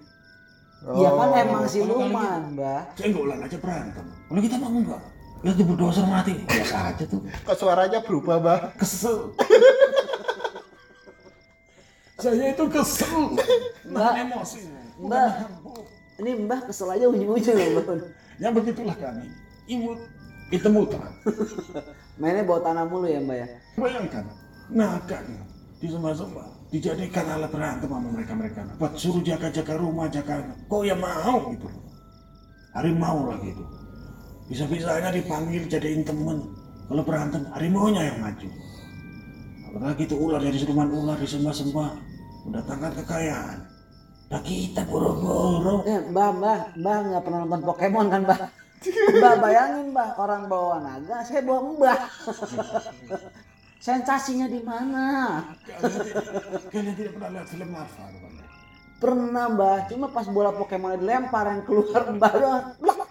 Ya 0.84 1.10
kan 1.16 1.28
Oh. 1.32 1.40
emang 1.40 1.64
siluman, 1.64 2.40
Mbah. 2.52 2.92
Senggolan 2.92 3.40
aja 3.40 3.56
berantem. 3.56 4.04
Kalau 4.04 4.40
kita 4.44 4.60
mau 4.60 4.68
enggak. 4.68 5.00
Lihat 5.40 5.56
tuh 5.56 5.64
bulldozer 5.64 6.04
mati. 6.04 6.36
Biasa 6.44 6.76
aja 6.92 7.04
tuh. 7.08 7.24
Kok 7.24 7.56
suaranya 7.56 8.04
berubah, 8.04 8.36
Mbah? 8.36 8.60
Kesel. 8.76 9.32
Saya 12.20 12.52
itu 12.52 12.64
kesel. 12.68 13.32
Mbak. 13.88 14.12
Emosi. 14.28 14.60
Mbak. 15.00 15.32
Ini 16.20 16.30
Mbah 16.44 16.60
kesel 16.68 16.92
aja 16.92 17.08
ujung-ujung 17.08 17.56
loh, 17.56 17.80
Mbah. 17.80 17.96
Ya 18.36 18.52
begitulah 18.52 18.96
kami. 19.00 19.32
Imut. 19.64 20.04
Kita 20.52 20.68
mutra. 20.68 21.08
Mainnya 22.20 22.44
bawa 22.44 22.60
tanah 22.60 22.84
mulu 22.84 23.08
ya, 23.08 23.24
Mbah 23.24 23.36
ya. 23.40 23.48
Bayangkan, 23.80 24.28
naganya 24.68 25.48
di 25.80 25.88
sembah-sembah 25.88 26.63
dijadikan 26.74 27.22
alat 27.30 27.54
berantem 27.54 27.86
sama 27.86 28.10
mereka-mereka. 28.10 28.66
Buat 28.82 28.98
suruh 28.98 29.22
jaga-jaga 29.22 29.78
rumah, 29.78 30.10
jaga 30.10 30.42
Kok 30.66 30.82
ya 30.82 30.98
mau 30.98 31.54
gitu 31.54 31.70
loh. 31.70 31.82
Harimau 32.74 33.30
lagi 33.30 33.54
itu. 33.54 33.64
Bisa-bisanya 34.50 35.14
dipanggil 35.14 35.70
jadiin 35.70 36.02
temen. 36.02 36.42
Kalau 36.90 37.02
berantem, 37.06 37.46
harimaunya 37.54 38.10
yang 38.10 38.18
maju. 38.18 38.48
Apalagi 39.70 40.02
itu 40.10 40.16
ular 40.18 40.42
dari 40.42 40.58
siluman 40.58 40.90
ular 40.90 41.14
disembah-sembah. 41.22 41.90
Mendatangkan 42.50 42.92
kekayaan. 42.98 43.58
Nah 44.34 44.42
kita 44.42 44.82
boro-boro. 44.90 45.86
Eh, 45.86 46.02
Mbah, 46.10 46.30
Mbah, 46.34 46.60
Mbah 46.74 46.96
nggak 47.06 47.22
pernah 47.22 47.38
nonton 47.46 47.62
Pokemon 47.62 48.06
kan, 48.10 48.20
Mbah? 48.26 48.40
Mbah 49.22 49.34
bayangin, 49.38 49.86
Mbah, 49.94 50.10
orang 50.18 50.42
bawa 50.50 50.76
naga, 50.82 51.22
saya 51.22 51.40
bawa 51.46 51.60
Mbah. 51.78 51.98
Sensasinya 53.84 54.48
di 54.48 54.64
mana? 54.64 55.04
Kalian 56.72 56.96
tidak, 56.96 57.20
pernah 57.20 57.28
lihat 57.36 57.46
film 57.52 57.68
bukan? 57.76 58.32
Pernah, 58.96 59.44
Mbah, 59.52 59.78
cuma 59.92 60.08
pas 60.08 60.24
bola 60.24 60.56
Pokemon 60.56 60.96
dilempar 60.96 61.52
yang 61.52 61.62
keluar 61.68 62.00
Mbah 62.16 62.32
doang. 62.32 62.66
Blak. 62.80 63.08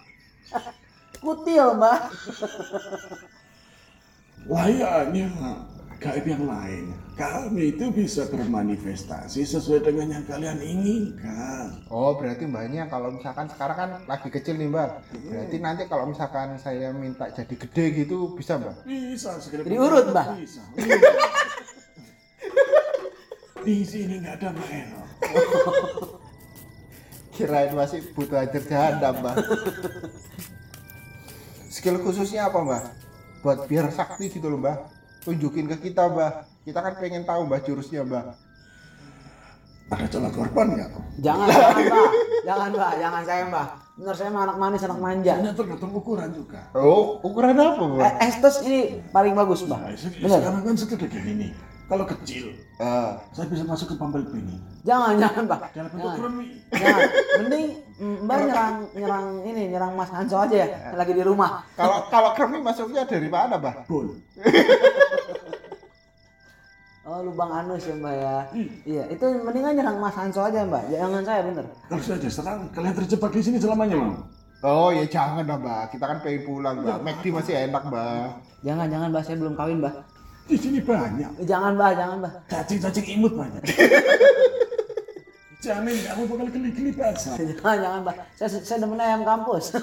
Kutil, 1.22 1.78
Mbah. 1.78 2.10
Layaknya 4.50 5.30
gaib 6.04 6.28
yang 6.28 6.44
lain, 6.44 6.92
kami 7.16 7.72
itu 7.72 7.88
bisa 7.96 8.28
bermanifestasi 8.28 9.48
sesuai 9.48 9.88
dengan 9.88 10.20
yang 10.20 10.26
kalian 10.28 10.60
inginkan. 10.60 11.80
Oh, 11.88 12.20
berarti 12.20 12.44
mbahnya 12.44 12.92
kalau 12.92 13.16
misalkan 13.16 13.48
sekarang 13.48 13.78
kan 13.80 13.90
lagi 14.04 14.28
kecil 14.28 14.60
nih, 14.60 14.68
Mbah. 14.68 15.00
Berarti 15.32 15.56
nanti 15.64 15.88
kalau 15.88 16.12
misalkan 16.12 16.60
saya 16.60 16.92
minta 16.92 17.32
jadi 17.32 17.56
gede 17.56 18.04
gitu 18.04 18.36
bisa, 18.36 18.60
Mbah? 18.60 18.84
Bisa 18.84 19.40
Diurut, 19.64 20.12
Mbah. 20.12 20.36
Bisa. 20.36 20.60
Di 23.64 23.78
sini 23.88 24.20
nggak 24.20 24.44
ada 24.44 24.50
maero. 24.52 25.04
Kirain 27.34 27.72
masih 27.72 28.04
butuh 28.12 28.44
ajar 28.44 28.64
jahanam, 28.68 29.24
Mbah. 29.24 29.36
Skill 31.72 32.04
khususnya 32.04 32.52
apa, 32.52 32.60
Mbah? 32.60 32.84
Buat 33.40 33.72
biar 33.72 33.88
sakti 33.96 34.28
gitu 34.28 34.52
loh, 34.52 34.60
Mbah. 34.60 35.03
Tunjukin 35.24 35.66
ke 35.72 35.78
kita, 35.90 36.12
Mbah. 36.12 36.44
Kita 36.68 36.80
kan 36.84 36.94
pengen 37.00 37.24
tahu, 37.24 37.48
Mbah, 37.48 37.60
jurusnya, 37.64 38.04
Mbah. 38.04 38.36
Ada 39.92 40.08
calon 40.10 40.32
korban 40.32 40.68
nggak? 40.74 40.90
Jangan, 41.22 41.48
jangan, 41.48 41.80
Mbah. 41.86 42.10
Jangan, 42.44 42.70
Mbah. 42.76 42.92
Jangan 43.00 43.22
saya, 43.24 43.44
Mbah. 43.48 43.68
Bener 43.94 44.16
saya 44.18 44.34
mah 44.34 44.42
anak 44.50 44.58
manis, 44.58 44.82
anak 44.90 45.00
manja. 45.00 45.34
Hanya 45.38 45.54
tergantung 45.54 45.94
ukuran 45.94 46.34
juga. 46.34 46.66
Oh, 46.74 47.22
ukuran 47.22 47.54
apa, 47.54 47.78
Mbah? 47.78 48.02
Eh, 48.02 48.14
Estes 48.26 48.56
ini 48.66 48.80
paling 49.14 49.38
bagus, 49.38 49.64
Mbah. 49.64 49.80
Nah, 49.86 49.94
Bener. 49.94 50.40
sekarang 50.42 50.62
kan 50.66 50.76
segede 50.76 51.08
gini 51.08 51.32
nih. 51.38 51.52
Kalau 51.84 52.06
kecil, 52.08 52.56
Ah, 52.82 53.16
saya 53.32 53.46
bisa 53.48 53.64
masuk 53.64 53.94
ke 53.94 53.96
pambel 53.96 54.24
ini. 54.34 54.58
Jangan, 54.84 55.16
jangan, 55.16 55.44
Mbah. 55.46 55.60
Dalam 55.72 55.90
bentuk 55.94 56.04
Jangan. 56.04 56.20
kremi. 56.20 56.48
Jangan. 56.74 57.02
Mending 57.40 57.66
Mbah 58.24 58.38
nyerang 58.42 58.76
nyerang 58.92 59.26
ini, 59.46 59.64
nyerang 59.70 59.92
Mas 59.94 60.10
Hanso 60.10 60.38
aja 60.42 60.56
ya, 60.58 60.68
yang 60.68 60.98
lagi 60.98 61.14
di 61.14 61.24
rumah. 61.24 61.64
kalau 61.76 62.08
kalau 62.10 62.30
kremi 62.34 62.60
masuknya 62.60 63.04
dari 63.06 63.30
mana, 63.30 63.56
Mbah? 63.56 63.86
Bol. 63.86 64.16
Oh, 67.04 67.20
lubang 67.20 67.52
anus 67.52 67.84
ya, 67.84 68.00
Mbak 68.00 68.16
ya. 68.16 68.36
Iya, 68.88 69.04
itu 69.12 69.26
mendingan 69.44 69.76
nyerang 69.76 70.00
Mas 70.00 70.16
Hanso 70.16 70.40
aja, 70.40 70.64
Mbak. 70.64 70.88
Jangan 70.88 71.24
saya 71.28 71.44
bener. 71.44 71.66
Kalau 71.92 72.00
saja 72.00 72.30
serang, 72.32 72.72
kalian 72.72 72.96
terjebak 72.96 73.28
di 73.36 73.44
sini 73.44 73.60
selamanya, 73.60 74.00
Mam. 74.00 74.24
Oh, 74.64 74.88
ya 74.88 75.04
jangan 75.04 75.44
lah, 75.44 75.60
Mbah. 75.60 75.84
Kita 75.92 76.08
kan 76.08 76.24
pengen 76.24 76.48
pulang, 76.48 76.80
Mbah. 76.80 77.04
McD 77.04 77.36
masih 77.36 77.60
enak, 77.68 77.84
Mbah. 77.92 78.40
Jangan, 78.64 78.88
jangan, 78.88 79.08
Mbak. 79.12 79.24
Saya 79.28 79.36
belum 79.36 79.56
kawin, 79.60 79.84
Mbak. 79.84 79.94
Di 80.44 80.56
sini 80.60 80.80
banyak. 80.84 81.48
Jangan, 81.48 81.72
Mbak. 81.80 81.92
Jangan, 81.96 82.18
Mbak. 82.20 82.34
Cacing-cacing 82.52 83.06
imut 83.16 83.34
banyak. 83.36 83.64
Jamin 85.64 85.96
kamu 85.96 86.24
bakal 86.28 86.48
geli-geli 86.52 86.92
basah. 86.92 87.40
Jangan, 87.40 87.78
jangan, 87.80 88.00
Mbak. 88.04 88.16
Saya 88.36 88.50
saya 88.60 88.78
demen 88.84 89.00
ayam 89.00 89.24
kampus. 89.24 89.72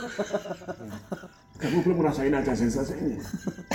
Kamu 1.61 1.85
belum 1.85 2.01
ngerasain 2.01 2.33
aja 2.33 2.57
sensasinya. 2.57 3.21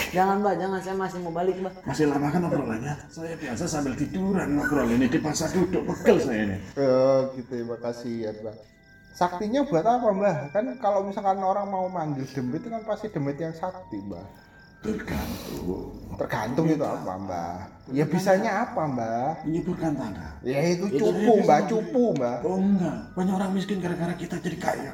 jangan, 0.10 0.42
Mbak. 0.42 0.54
Jangan. 0.58 0.80
Saya 0.82 0.96
masih 0.98 1.18
mau 1.22 1.34
balik, 1.34 1.54
Mbak. 1.62 1.74
Masih 1.86 2.06
lama 2.10 2.34
kan 2.34 2.42
obrolannya? 2.50 2.94
Saya 3.14 3.38
biasa 3.38 3.64
sambil 3.70 3.94
tiduran 3.94 4.58
ngobrol 4.58 4.90
ini 4.90 5.06
di 5.06 5.22
pasar 5.22 5.54
duduk 5.54 5.86
pegel 5.94 6.18
saya 6.18 6.50
ini. 6.50 6.58
Oh, 6.82 7.30
gitu 7.38 7.62
ya, 7.62 7.64
makasih 7.70 8.16
ya, 8.26 8.32
Mbah. 8.42 8.58
Saktinya 9.14 9.62
buat 9.70 9.86
apa, 9.86 10.08
Mbah? 10.18 10.38
Kan 10.50 10.66
kalau 10.82 11.06
misalkan 11.06 11.38
orang 11.46 11.70
mau 11.70 11.86
manggil 11.86 12.26
demit 12.26 12.66
itu 12.66 12.74
kan 12.74 12.82
pasti 12.90 13.06
demit 13.14 13.38
yang 13.38 13.54
sakti, 13.54 14.02
Mbah. 14.02 14.26
Tergantung. 14.86 15.90
Tergantung 16.16 16.66
itu 16.70 16.86
apa, 16.86 17.12
Mbah. 17.18 17.58
Ya 17.92 18.06
bisanya 18.06 18.52
apa, 18.70 18.82
Mbah? 18.86 19.44
Menyuburkan 19.50 19.98
tanah. 19.98 20.32
Ya 20.46 20.62
itu 20.62 20.86
cupu, 20.94 21.34
Mbah, 21.42 21.60
cupu, 21.66 22.04
Mbah. 22.16 22.38
Oh 22.46 22.62
enggak, 22.62 22.98
banyak 23.18 23.34
orang 23.34 23.52
miskin 23.52 23.82
gara-gara 23.82 24.14
kita 24.14 24.38
jadi 24.40 24.58
kaya. 24.62 24.94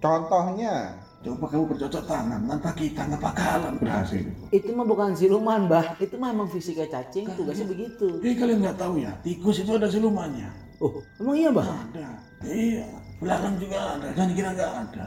Contohnya, 0.00 0.94
Coba 1.20 1.52
kamu 1.52 1.76
bercocok 1.76 2.04
tanam 2.08 2.48
tanpa 2.48 2.72
kita 2.72 3.04
nggak 3.04 3.20
bakalan 3.20 3.76
berhasil. 3.76 4.24
Itu 4.48 4.72
mah 4.72 4.88
bukan 4.88 5.12
siluman, 5.12 5.68
Mbak. 5.68 6.00
Itu 6.00 6.16
mah 6.16 6.32
emang 6.32 6.48
fisiknya 6.48 6.88
cacing, 6.88 7.28
tugasnya 7.36 7.68
begitu. 7.68 8.24
Eh 8.24 8.32
kalian 8.40 8.64
nggak 8.64 8.80
tahu 8.80 9.04
ya, 9.04 9.12
tikus 9.20 9.60
itu 9.60 9.68
ada 9.76 9.84
silumannya. 9.84 10.48
Oh, 10.80 10.96
emang 11.20 11.36
iya, 11.36 11.48
Mbak? 11.52 11.66
Ada. 11.68 12.08
Iya, 12.48 12.88
belalang 13.20 13.56
juga 13.60 13.78
ada. 14.00 14.08
Jangan 14.16 14.32
kira 14.32 14.48
nggak 14.56 14.72
ada. 14.88 15.06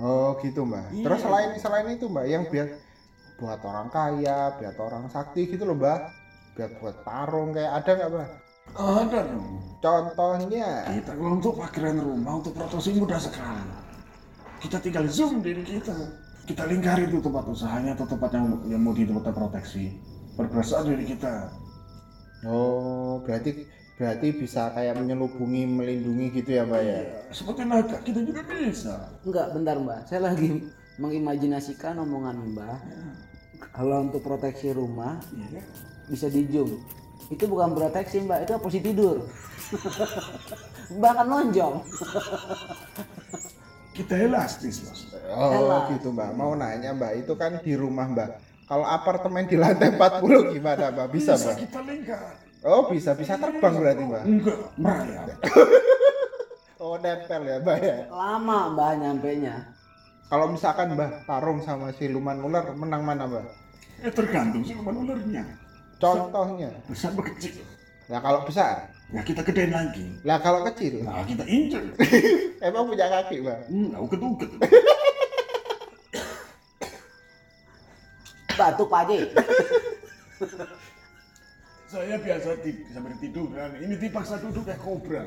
oh 0.00 0.40
gitu, 0.40 0.64
Mbah. 0.64 0.88
Iya. 0.88 1.04
Terus 1.04 1.20
selain 1.20 1.50
selain 1.60 1.86
itu, 1.92 2.06
Mbah, 2.08 2.24
yang 2.24 2.42
biar 2.48 2.66
buat 3.40 3.60
orang 3.64 3.88
kaya, 3.88 4.54
biar 4.60 4.76
orang 4.76 5.08
sakti 5.08 5.48
gitu 5.48 5.64
loh, 5.64 5.74
Mbah. 5.80 6.12
Biar 6.52 6.76
buat 6.76 7.00
tarung 7.02 7.56
kayak 7.56 7.72
ada 7.80 7.90
nggak, 7.96 8.10
Mbah? 8.12 8.28
Ada 8.76 9.18
dong. 9.26 9.48
Contohnya, 9.80 10.84
Kita 10.86 11.16
kalau 11.16 11.40
untuk 11.40 11.56
parkiran 11.56 11.96
rumah, 11.98 12.38
untuk 12.38 12.52
protosi 12.52 12.92
mudah 12.94 13.16
sekali. 13.16 13.64
Kita 14.60 14.76
tinggal 14.76 15.08
zoom 15.08 15.40
diri 15.40 15.64
kita. 15.64 15.96
Kita 16.44 16.68
lingkari 16.68 17.08
itu 17.08 17.18
tempat 17.24 17.48
usahanya 17.48 17.96
atau 17.96 18.04
tempat 18.04 18.30
yang, 18.36 18.46
yang 18.68 18.80
mau 18.84 18.92
di 18.92 19.08
tempat 19.08 19.32
proteksi. 19.32 19.96
Berperasaan 20.36 20.92
diri 20.92 21.16
kita. 21.16 21.48
oh 22.48 23.20
berarti 23.20 23.68
berarti 24.00 24.32
bisa 24.32 24.72
kayak 24.72 24.96
menyelubungi, 24.96 25.64
melindungi 25.64 26.40
gitu 26.40 26.60
ya, 26.60 26.68
Mbah 26.68 26.82
ya? 26.84 27.00
Seperti 27.32 27.64
naga 27.64 27.96
kita 28.04 28.20
juga 28.20 28.44
bisa. 28.44 29.12
Enggak, 29.24 29.52
bentar, 29.56 29.76
Mbak. 29.80 30.00
Saya 30.08 30.20
lagi 30.32 30.64
mengimajinasikan 31.00 31.96
omongan 32.00 32.36
Mbak. 32.52 32.78
Kalau 33.70 34.02
untuk 34.02 34.20
proteksi 34.20 34.70
rumah, 34.70 35.18
Iya. 35.30 35.62
bisa 36.06 36.26
di 36.26 36.42
zoom 36.46 36.80
itu 37.26 37.44
bukan 37.44 37.70
proteksi 37.70 38.18
mbak 38.20 38.42
itu 38.42 38.52
posisi 38.56 38.82
tidur 38.84 39.22
bahkan 41.02 41.24
lonjong 41.24 41.74
Kita 43.90 44.14
elastis, 44.16 44.80
Bos. 44.80 45.00
Oh 45.28 45.50
Elah. 45.52 45.90
gitu 45.90 46.10
mbak, 46.10 46.32
mau 46.32 46.54
nanya 46.54 46.90
mbak, 46.90 47.20
itu 47.20 47.32
kan 47.34 47.58
di 47.58 47.74
rumah 47.74 48.06
mbak 48.06 48.30
Kalau 48.64 48.82
apartemen 48.82 49.44
di 49.44 49.54
lantai 49.54 49.92
40 49.92 50.50
gimana 50.52 50.88
mbak? 50.88 51.06
Bisa 51.10 51.34
Bisa 51.34 51.44
mbak? 51.44 51.56
kita 51.60 51.78
lingkar. 51.82 52.22
Oh 52.62 52.86
bisa, 52.86 53.12
bisa 53.12 53.34
terbang 53.34 53.74
berarti 53.76 54.02
mbak? 54.04 54.22
Enggak, 54.24 54.58
merayap. 54.74 55.26
Oh 56.80 56.96
nempel 56.96 57.44
ya 57.44 57.56
mbak 57.60 57.76
ya? 57.78 57.96
lama 58.08 58.72
mbak 58.72 58.90
nyampe 58.96 59.30
nya 59.36 59.68
Kalau 60.30 60.46
misalkan 60.46 60.94
mbak 60.94 61.26
tarung 61.26 61.58
sama 61.58 61.90
siluman 61.90 62.38
ular, 62.38 62.70
menang 62.72 63.02
mana 63.02 63.26
mbak? 63.26 63.44
Eh 63.98 64.14
tergantung 64.14 64.62
siluman 64.62 64.94
ularnya. 65.02 65.42
Contohnya, 65.98 66.70
Besar 66.86 67.12
atau 67.12 67.26
kecil. 67.26 67.60
ya 68.08 68.18
kalau 68.22 68.46
besar, 68.46 68.88
Ya 69.10 69.20
kita 69.20 69.42
gedein 69.42 69.74
lagi. 69.74 70.06
lah 70.22 70.38
kalau 70.38 70.62
kecil, 70.70 71.02
Nah 71.02 71.26
kita 71.26 71.42
injek. 71.44 71.82
emang 72.66 72.86
punya 72.86 73.10
kaki 73.10 73.42
mbak? 73.42 73.58
Enggak, 73.68 74.00
uket-uket. 74.00 74.50
batuk 78.54 78.92
Haji 78.92 79.24
Saya 81.90 82.20
biasa 82.22 82.54
tidur 82.62 82.86
sambil 82.94 83.14
tiduran. 83.18 83.70
Ini 83.82 83.94
dipaksa 83.98 84.38
duduk 84.38 84.62
kayak 84.62 84.78
kobra. 84.78 85.26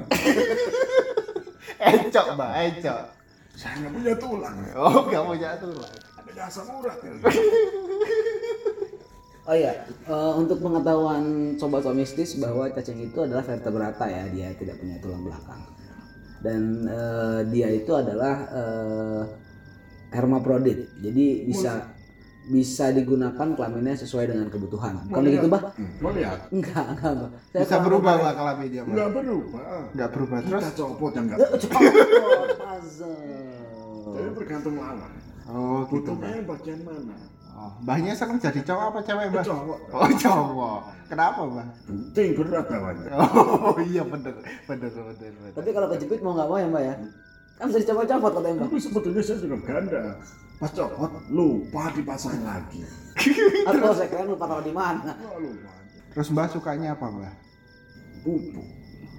Encok, 1.92 2.26
Mbak, 2.40 2.52
encok. 2.56 3.02
Saya 3.54 3.86
nggak 3.86 3.94
punya 3.94 4.14
tulang. 4.18 4.58
Oh, 4.74 5.06
nggak 5.06 5.24
punya 5.24 5.50
tulang. 5.62 5.94
Ada 6.24 6.42
asam 6.50 6.68
urat 6.82 6.98
ya. 7.02 7.14
Oh 9.44 9.52
iya, 9.52 9.84
eh, 10.08 10.34
untuk 10.40 10.64
pengetahuan 10.64 11.52
sobat 11.60 11.84
somistis 11.84 12.40
bahwa 12.40 12.64
cacing 12.72 13.12
itu 13.12 13.28
adalah 13.28 13.44
vertebrata 13.44 14.08
ya, 14.08 14.24
dia 14.32 14.56
tidak 14.56 14.80
punya 14.80 14.96
tulang 15.04 15.20
belakang. 15.20 15.60
Dan 16.40 16.88
eh, 16.88 17.40
dia 17.52 17.68
itu 17.76 17.92
adalah 17.92 18.40
eh, 18.48 19.22
hermaprodit. 20.16 20.96
Jadi 21.04 21.44
bisa 21.44 21.92
bisa 22.44 22.92
digunakan 22.92 23.48
kelaminnya 23.56 23.96
sesuai 23.96 24.36
dengan 24.36 24.48
kebutuhan. 24.52 25.00
Bukan 25.08 25.22
begitu, 25.24 25.48
Bah? 25.48 25.72
Mau 26.04 26.12
lihat? 26.12 26.52
Enggak, 26.52 26.86
enggak, 26.92 27.12
Bah. 27.16 27.30
Saya 27.56 27.64
Bisa 27.64 27.78
berubah, 27.80 28.14
Mbak, 28.20 28.34
kelaminnya, 28.36 28.82
Mbak. 28.84 28.92
Nggak 28.92 29.10
berubah. 29.16 29.62
Nggak 29.96 30.10
berubah 30.12 30.38
terus. 30.44 30.62
Kita 30.62 30.72
copot 30.76 31.12
yang 31.16 31.26
nggak. 31.32 31.40
Eh, 31.40 31.50
copot, 31.64 32.48
puzzle. 32.60 33.16
Jadi 34.14 34.30
tergantung 34.36 34.76
lawan. 34.76 35.12
Oh, 35.44 35.80
gitu, 35.92 36.12
Butuhnya 36.12 36.30
yang 36.40 36.48
bagian 36.48 36.80
mana? 36.84 37.16
Oh, 37.54 37.72
Mbahnya 37.86 38.12
sekarang 38.18 38.42
jadi 38.42 38.62
cowok 38.66 38.86
apa 38.92 39.00
cewek, 39.06 39.26
Mbak? 39.30 39.44
Cowok. 39.46 39.80
Oh, 39.94 40.10
cowok. 40.20 40.80
Kenapa, 41.08 41.40
Mbak? 41.48 41.68
Penting 41.88 42.30
berat 42.36 42.66
bawahnya. 42.68 43.08
Oh, 43.64 43.78
iya 43.80 44.04
bener. 44.04 44.36
Bener, 44.68 44.90
bener, 44.92 45.14
bener. 45.16 45.52
Tapi 45.56 45.70
kalau 45.72 45.88
kejepit 45.96 46.20
mau 46.20 46.34
nggak 46.36 46.48
mau 46.50 46.58
ya, 46.60 46.68
Mbak 46.68 46.84
ya? 46.84 46.96
Kan 47.54 47.66
bisa 47.72 47.80
dicopot-copot 47.86 48.32
katanya, 48.36 48.56
Mbak. 48.58 48.66
Tapi 48.68 48.78
sebetulnya 48.82 49.22
saya 49.24 49.38
juga 49.40 49.58
ganda. 49.64 50.02
Pas 50.62 50.72
copot, 50.72 51.12
lupa 51.28 51.92
dipasang 51.92 52.40
lagi. 52.46 52.82
Atau 53.70 53.94
saya 53.94 54.08
kira 54.08 54.24
lupa 54.24 54.46
taruh 54.48 54.64
di 54.64 54.74
mana. 54.74 55.12
Lupa. 55.38 55.72
Terus 56.14 56.28
Mbak 56.30 56.48
sukanya 56.54 56.94
apa, 56.94 57.06
Mbak? 57.10 57.34
Pupuk. 58.24 58.68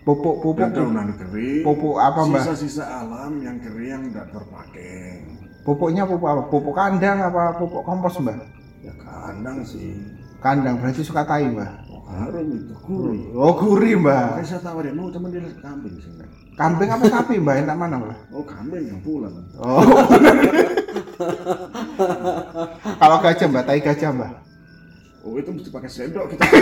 Pupuk, 0.05 0.37
pupuk, 0.45 0.61
Dan 0.61 0.73
daunan 0.77 1.09
kering. 1.17 1.65
pupuk 1.65 1.97
apa, 1.97 2.21
Mbak? 2.29 2.43
Sisa-sisa 2.45 2.85
alam 2.85 3.41
yang 3.41 3.57
kering 3.61 3.89
yang 3.89 4.03
tidak 4.13 4.27
terpakai. 4.33 5.25
Pupuknya 5.65 6.05
pupuk 6.05 6.29
apa? 6.29 6.43
Pupuk 6.49 6.75
kandang 6.77 7.19
apa 7.21 7.57
pupuk 7.57 7.83
kompos, 7.83 8.21
Mbak? 8.21 8.37
Ya 8.85 8.93
kandang 9.01 9.65
sih. 9.65 9.97
Kandang 10.45 10.77
berarti 10.77 11.01
suka 11.01 11.25
tai, 11.25 11.49
Mbak. 11.49 11.84
Harum 12.15 12.47
itu. 12.55 12.75
Gurih. 12.85 13.23
Oh, 13.35 13.53
gurih, 13.59 13.95
Mbak. 13.99 14.27
Makanya 14.39 14.47
saya 14.47 14.61
tawarin, 14.63 14.95
mau 14.95 15.11
temen 15.11 15.29
dia 15.35 15.43
kambing 15.59 15.95
sih. 15.99 16.11
Kambing 16.55 16.91
apa 16.91 17.05
sapi, 17.11 17.35
Mbak? 17.43 17.55
Enak 17.67 17.77
mana, 17.77 17.97
Mbak? 17.99 18.19
Oh 18.31 18.45
kambing 18.47 18.87
yang 18.87 19.01
pulang. 19.03 19.35
Oh. 19.59 19.83
Kalau 23.03 23.17
gajah, 23.19 23.47
Mbak, 23.51 23.65
tai 23.67 23.81
gajah, 23.83 24.11
Mbak. 24.15 24.33
Oh 25.25 25.41
itu 25.41 25.51
mesti 25.57 25.69
pakai 25.73 25.91
sendok 25.91 26.27
kita. 26.37 26.45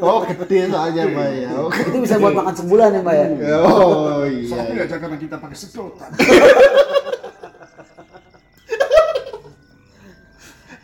Oh, 0.00 0.24
gede 0.24 0.72
soalnya, 0.72 1.04
Mbak 1.12 1.28
ya. 1.28 1.48
Oh, 1.60 1.68
Itu 1.68 2.00
bisa 2.00 2.16
buat 2.16 2.32
makan 2.32 2.56
sebulan 2.56 2.88
ya, 2.88 3.00
Mbak 3.04 3.16
ya? 3.20 3.26
oh 3.68 4.24
iya. 4.24 4.64
Sapi 4.64 4.80
aja 4.80 4.96
karena 4.96 5.16
kita 5.20 5.36
pakai 5.36 5.56
sedotan. 5.60 6.08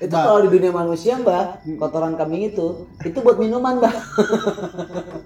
Itu 0.04 0.12
kalau 0.12 0.44
di 0.44 0.52
dunia 0.52 0.68
manusia, 0.68 1.16
Mbak, 1.16 1.64
kotoran 1.80 2.20
kambing 2.20 2.52
itu, 2.52 2.84
itu 3.00 3.18
buat 3.24 3.40
minuman, 3.40 3.80
Mbak. 3.80 3.94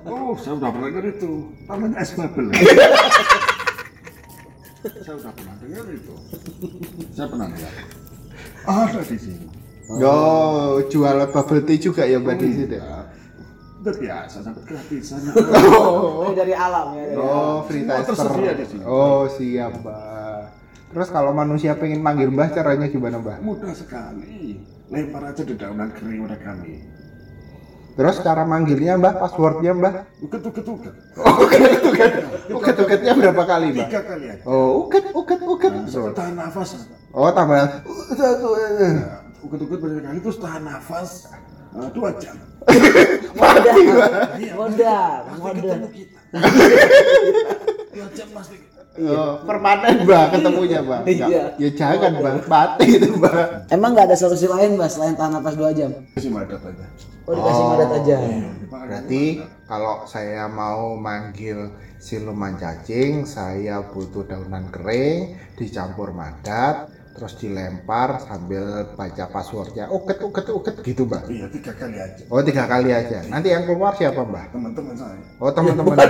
Oh 0.08 0.36
saya 0.36 0.56
udah 0.60 0.68
pernah 0.72 0.88
dengar 0.92 1.04
itu. 1.08 1.32
Namanya 1.68 1.96
es 2.04 2.10
bubble. 2.16 2.48
saya 5.04 5.14
udah 5.16 5.32
pernah 5.32 5.54
dengar 5.60 5.84
itu. 5.88 6.14
Saya 7.12 7.26
pernah 7.32 7.48
lihat. 7.52 7.74
Ada 8.68 9.00
di 9.08 9.18
sini. 9.20 9.46
Oh, 9.88 10.84
jual 10.84 11.16
bubble 11.32 11.64
tea 11.64 11.80
juga 11.80 12.04
ya, 12.04 12.20
Mbak 12.20 12.36
di 12.40 12.48
sini. 12.52 12.76
Udah 13.78 13.94
biasa 13.94 14.36
sampai 14.44 14.62
gratisan. 14.68 15.20
Oh, 15.72 16.32
dari 16.36 16.52
alam 16.52 16.92
ya. 16.92 17.04
dari 17.08 17.16
alam. 17.16 17.24
Oh, 17.24 17.56
free 17.64 17.84
tersedia 17.88 18.52
di 18.52 18.64
sini. 18.68 18.84
Oh, 18.84 19.24
siap, 19.32 19.80
Mbak. 19.80 20.40
Terus 20.88 21.08
kalau 21.12 21.36
manusia 21.36 21.76
pengen 21.76 22.00
manggil 22.00 22.32
Mbah 22.32 22.48
caranya 22.52 22.88
gimana, 22.88 23.20
Mbah? 23.20 23.44
Mudah 23.44 23.72
sekali. 23.76 24.60
Lempar 24.88 25.22
aja 25.28 25.42
di 25.44 25.52
daunan 25.52 25.92
kering 25.92 26.24
pada 26.24 26.38
kami. 26.40 26.80
Terus 27.92 28.22
cara 28.22 28.46
manggilnya, 28.46 28.94
Mbah, 28.94 29.18
passwordnya, 29.18 29.74
Mbah? 29.74 29.92
Uket 30.22 30.38
uket 30.38 30.64
uket. 30.64 30.94
Oh, 31.18 31.34
uket, 31.44 31.82
uket. 31.82 32.12
Uket, 32.46 32.76
uketnya 32.78 33.12
berapa 33.12 33.42
kali, 33.42 33.74
Mbah? 33.74 33.86
Tiga 33.90 34.00
kali 34.06 34.24
aja. 34.30 34.42
Oh, 34.46 34.86
uket, 34.86 35.10
uket, 35.12 35.40
uket. 35.42 35.72
Sampai 35.90 36.14
tahan 36.14 36.34
nafas. 36.38 36.70
Oh, 37.10 37.26
tambah. 37.28 37.58
Uket 39.42 39.60
uket 39.60 39.78
banyak 39.82 40.02
kali 40.06 40.18
terus 40.22 40.38
tahan 40.38 40.62
nafas 40.62 41.26
eh, 41.74 41.88
dua 41.92 42.10
jam. 42.16 42.36
Modal, 43.38 43.76
Iya, 44.40 44.52
modal, 44.56 45.20
modal. 45.38 45.56
ketemu 45.58 45.88
kita. 45.94 46.20
Dua 47.92 48.06
jam 48.14 48.28
pasti. 48.34 48.56
Oh, 48.98 49.38
permanen, 49.46 50.02
Mbah, 50.02 50.32
ketemunya, 50.32 50.82
Mbah. 50.82 51.06
Iya. 51.06 51.54
Ya 51.54 51.68
jangan, 51.70 52.18
Mbah. 52.18 52.34
Mati 52.50 52.98
itu, 52.98 53.14
Mbah. 53.14 53.68
Emang 53.70 53.94
nggak 53.94 54.10
ada 54.10 54.16
solusi 54.18 54.48
lain, 54.48 54.74
Mbak, 54.74 54.90
selain 54.90 55.14
tahan 55.14 55.38
nafas 55.38 55.54
2 55.54 55.70
jam? 55.70 55.90
Kasih 56.16 56.34
madat 56.34 56.58
aja. 56.58 56.84
Oh, 57.22 57.36
dikasih 57.36 57.62
Oh. 57.62 57.68
madat 57.70 57.90
aja. 57.94 58.16
Berarti 58.66 59.24
kalau 59.68 60.02
saya 60.02 60.50
mau 60.50 60.98
manggil 60.98 61.70
siluman 62.00 62.58
cacing, 62.58 63.22
saya 63.22 63.86
butuh 63.86 64.26
daunan 64.26 64.66
kering, 64.74 65.36
dicampur 65.54 66.10
madat, 66.10 66.90
terus 67.14 67.38
dilempar 67.38 68.18
sambil 68.18 68.88
baca 68.94 69.24
passwordnya. 69.30 69.86
Uket, 69.90 70.18
uket, 70.22 70.46
uket 70.50 70.74
gitu, 70.82 71.06
Mbak. 71.06 71.22
Iya 71.30 71.46
tiga 71.50 71.72
kali 71.74 71.96
aja. 71.98 72.22
Oh, 72.26 72.42
tiga 72.42 72.64
kali 72.66 72.90
aja. 72.90 73.22
Nanti 73.30 73.54
yang 73.54 73.62
keluar 73.62 73.94
siapa, 73.94 74.26
Mbak? 74.26 74.44
Teman-teman 74.50 74.94
saya. 74.98 75.22
Oh, 75.38 75.54
teman-teman. 75.54 75.94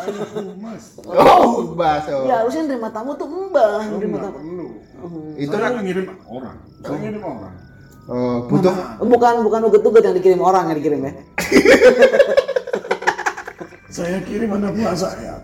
Saya 0.00 0.40
humas. 0.40 0.84
Oh, 1.04 1.76
Mbak. 1.76 1.96
So. 2.04 2.14
Ya, 2.24 2.34
harusnya 2.40 2.62
nerima 2.66 2.88
tamu 2.88 3.12
tuh 3.14 3.26
Mbak, 3.28 3.70
nerima 3.96 4.16
tamu. 4.18 4.36
perlu. 4.40 4.66
Itu 5.36 5.54
kan 5.54 5.70
yang 5.76 5.84
ngirim 5.84 6.06
orang. 6.24 6.56
Saya 6.80 6.98
ngirim 6.98 7.22
orang. 7.22 7.54
oh, 8.10 8.36
butuh 8.48 8.74
Oh, 8.98 9.06
bukan 9.06 9.34
bukan 9.44 9.60
uget-uget 9.70 10.02
yang 10.02 10.16
dikirim 10.16 10.40
orang 10.40 10.64
yang 10.72 10.76
dikirim 10.80 11.00
ya. 11.04 11.12
Saya 13.90 14.22
kirim 14.22 14.54
anak 14.54 14.70
buah 14.78 14.94
saya. 14.94 15.34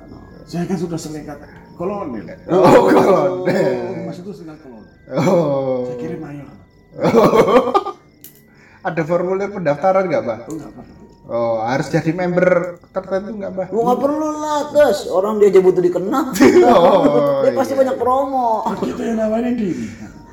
Saya 0.46 0.62
kan 0.70 0.78
sudah 0.78 0.94
selengkat 0.94 1.34
kolonel. 1.74 2.22
Oh, 2.46 2.86
kolonel. 2.86 4.06
Mas 4.06 4.22
itu 4.22 4.30
selengkat 4.30 4.62
kolonel. 4.62 4.94
Oh. 5.10 5.90
Saya 5.90 5.96
kirim 5.98 6.20
mayor. 6.22 6.48
Ada 8.86 9.02
formulir 9.02 9.50
pendaftaran 9.50 10.06
nggak, 10.06 10.22
Mbak? 10.22 10.38
Oh 10.46 10.54
nggak 10.54 10.72
perlu. 10.78 11.05
Oh, 11.26 11.58
harus 11.58 11.90
jadi 11.90 12.14
member 12.14 12.78
tertentu 12.94 13.34
nggak, 13.34 13.50
Mbak? 13.50 13.66
Lu 13.74 13.82
nggak 13.82 13.98
perlu 13.98 14.28
lah, 14.38 14.70
Tes. 14.70 15.10
Orang 15.10 15.42
dia 15.42 15.50
aja 15.50 15.58
butuh 15.58 15.82
dikenal. 15.82 16.30
Oh, 16.70 17.42
dia 17.42 17.50
pasti 17.50 17.74
iya. 17.74 17.80
banyak 17.82 17.96
promo. 17.98 18.62
Kita 18.78 19.02
yang 19.02 19.18
nawarin 19.18 19.58
diri. 19.58 19.86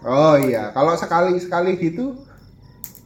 Oh 0.03 0.35
iya, 0.37 0.69
kalau 0.69 0.93
sekali-sekali 0.93 1.79
gitu 1.79 2.13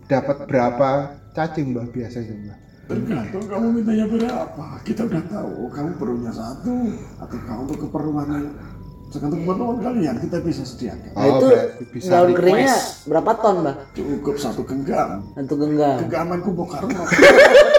dapat 0.05 0.49
berapa 0.49 0.89
cacing 1.31 1.71
mbak 1.71 1.93
biasanya 1.93 2.33
mbak? 2.33 2.57
Tergantung 2.87 3.45
kamu 3.45 3.67
mintanya 3.71 4.05
berapa. 4.07 4.65
Kita 4.81 5.05
udah 5.05 5.23
tahu 5.29 5.51
oh, 5.63 5.69
kamu 5.69 5.89
perlunya 5.95 6.33
satu 6.33 6.75
atau 7.21 7.37
kamu 7.37 7.59
untuk 7.69 7.79
keperluan 7.87 8.27
yang 8.31 8.47
tergantung 9.07 9.39
keperluan 9.43 9.77
kalian 9.79 10.15
kita 10.19 10.37
bisa 10.41 10.63
sediakan. 10.65 11.11
Nah, 11.13 11.21
Oh, 11.21 11.27
itu 11.29 11.47
berarti 11.47 11.83
bisa 11.93 12.09
daun 12.09 12.23
request. 12.25 12.39
keringnya 12.41 12.75
berapa 13.07 13.31
ton, 13.39 13.55
Mbak? 13.63 13.75
Cukup 13.95 14.35
satu 14.35 14.61
genggam. 14.67 15.09
Satu 15.31 15.55
genggam. 15.55 15.97
Genggamanku 16.03 16.49
bokar 16.51 16.81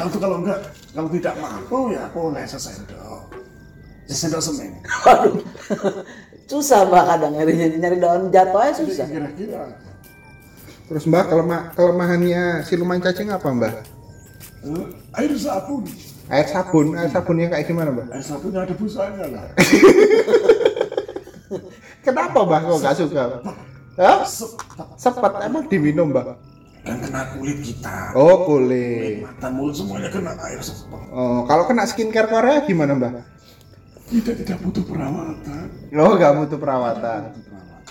Itu 0.00 0.16
kalau 0.16 0.40
enggak, 0.40 0.58
kalau 0.90 1.08
tidak 1.08 1.34
mampu 1.36 1.78
ya 1.92 2.04
boleh 2.10 2.44
sesendok. 2.44 3.28
Sesendok 4.06 4.40
semen. 4.40 4.72
Waduh. 5.04 5.34
susah 6.50 6.82
Mbak 6.82 7.04
kadang 7.06 7.32
nyari 7.38 7.78
nyari 7.78 7.96
daun 7.96 8.26
jatuh 8.28 8.58
aja 8.58 8.74
susah. 8.74 9.06
Kira-kira 9.06 9.70
Terus 10.90 11.06
mbak 11.06 11.30
kelema- 11.30 11.70
kelemahannya 11.70 12.66
siluman 12.66 12.98
cacing 12.98 13.30
apa 13.30 13.46
mbak? 13.46 13.86
eh, 14.66 14.86
air 15.14 15.30
sabun. 15.38 15.86
Air 16.26 16.46
sabun, 16.50 16.98
air 16.98 17.06
sabunnya 17.06 17.46
kayak 17.46 17.70
gimana 17.70 17.94
mbak? 17.94 18.10
Air 18.10 18.24
sabunnya 18.26 18.66
ada 18.66 18.74
busanya 18.74 19.24
lah. 19.30 19.46
Kenapa 22.02 22.38
mbak 22.42 22.60
kok 22.64 22.78
nggak 22.82 22.96
suka? 22.98 23.22
Hah? 23.94 24.18
Sepet. 24.26 24.88
Sepet 24.98 25.32
emang 25.44 25.64
diminum 25.70 26.10
mbak? 26.10 26.34
Dan 26.80 26.96
kena 26.98 27.36
kulit 27.36 27.58
kita. 27.60 28.16
Oh 28.16 28.48
Kulit 28.48 28.64
kulit. 28.64 29.14
mata 29.20 29.48
mulut 29.52 29.74
semuanya 29.76 30.08
kena 30.08 30.32
air 30.48 30.60
sepet. 30.60 31.02
Oh 31.12 31.44
kalau 31.44 31.68
kena 31.68 31.84
skincare 31.84 32.28
Korea 32.28 32.64
gimana 32.64 32.96
mbak? 32.96 33.12
Kita 34.08 34.32
tidak 34.32 34.58
butuh 34.64 34.82
perawatan. 34.88 35.64
Oh 35.94 36.12
nggak 36.16 36.32
butuh 36.40 36.58
perawatan. 36.58 37.20
Butuh 37.30 37.42
perawatan. 37.46 37.82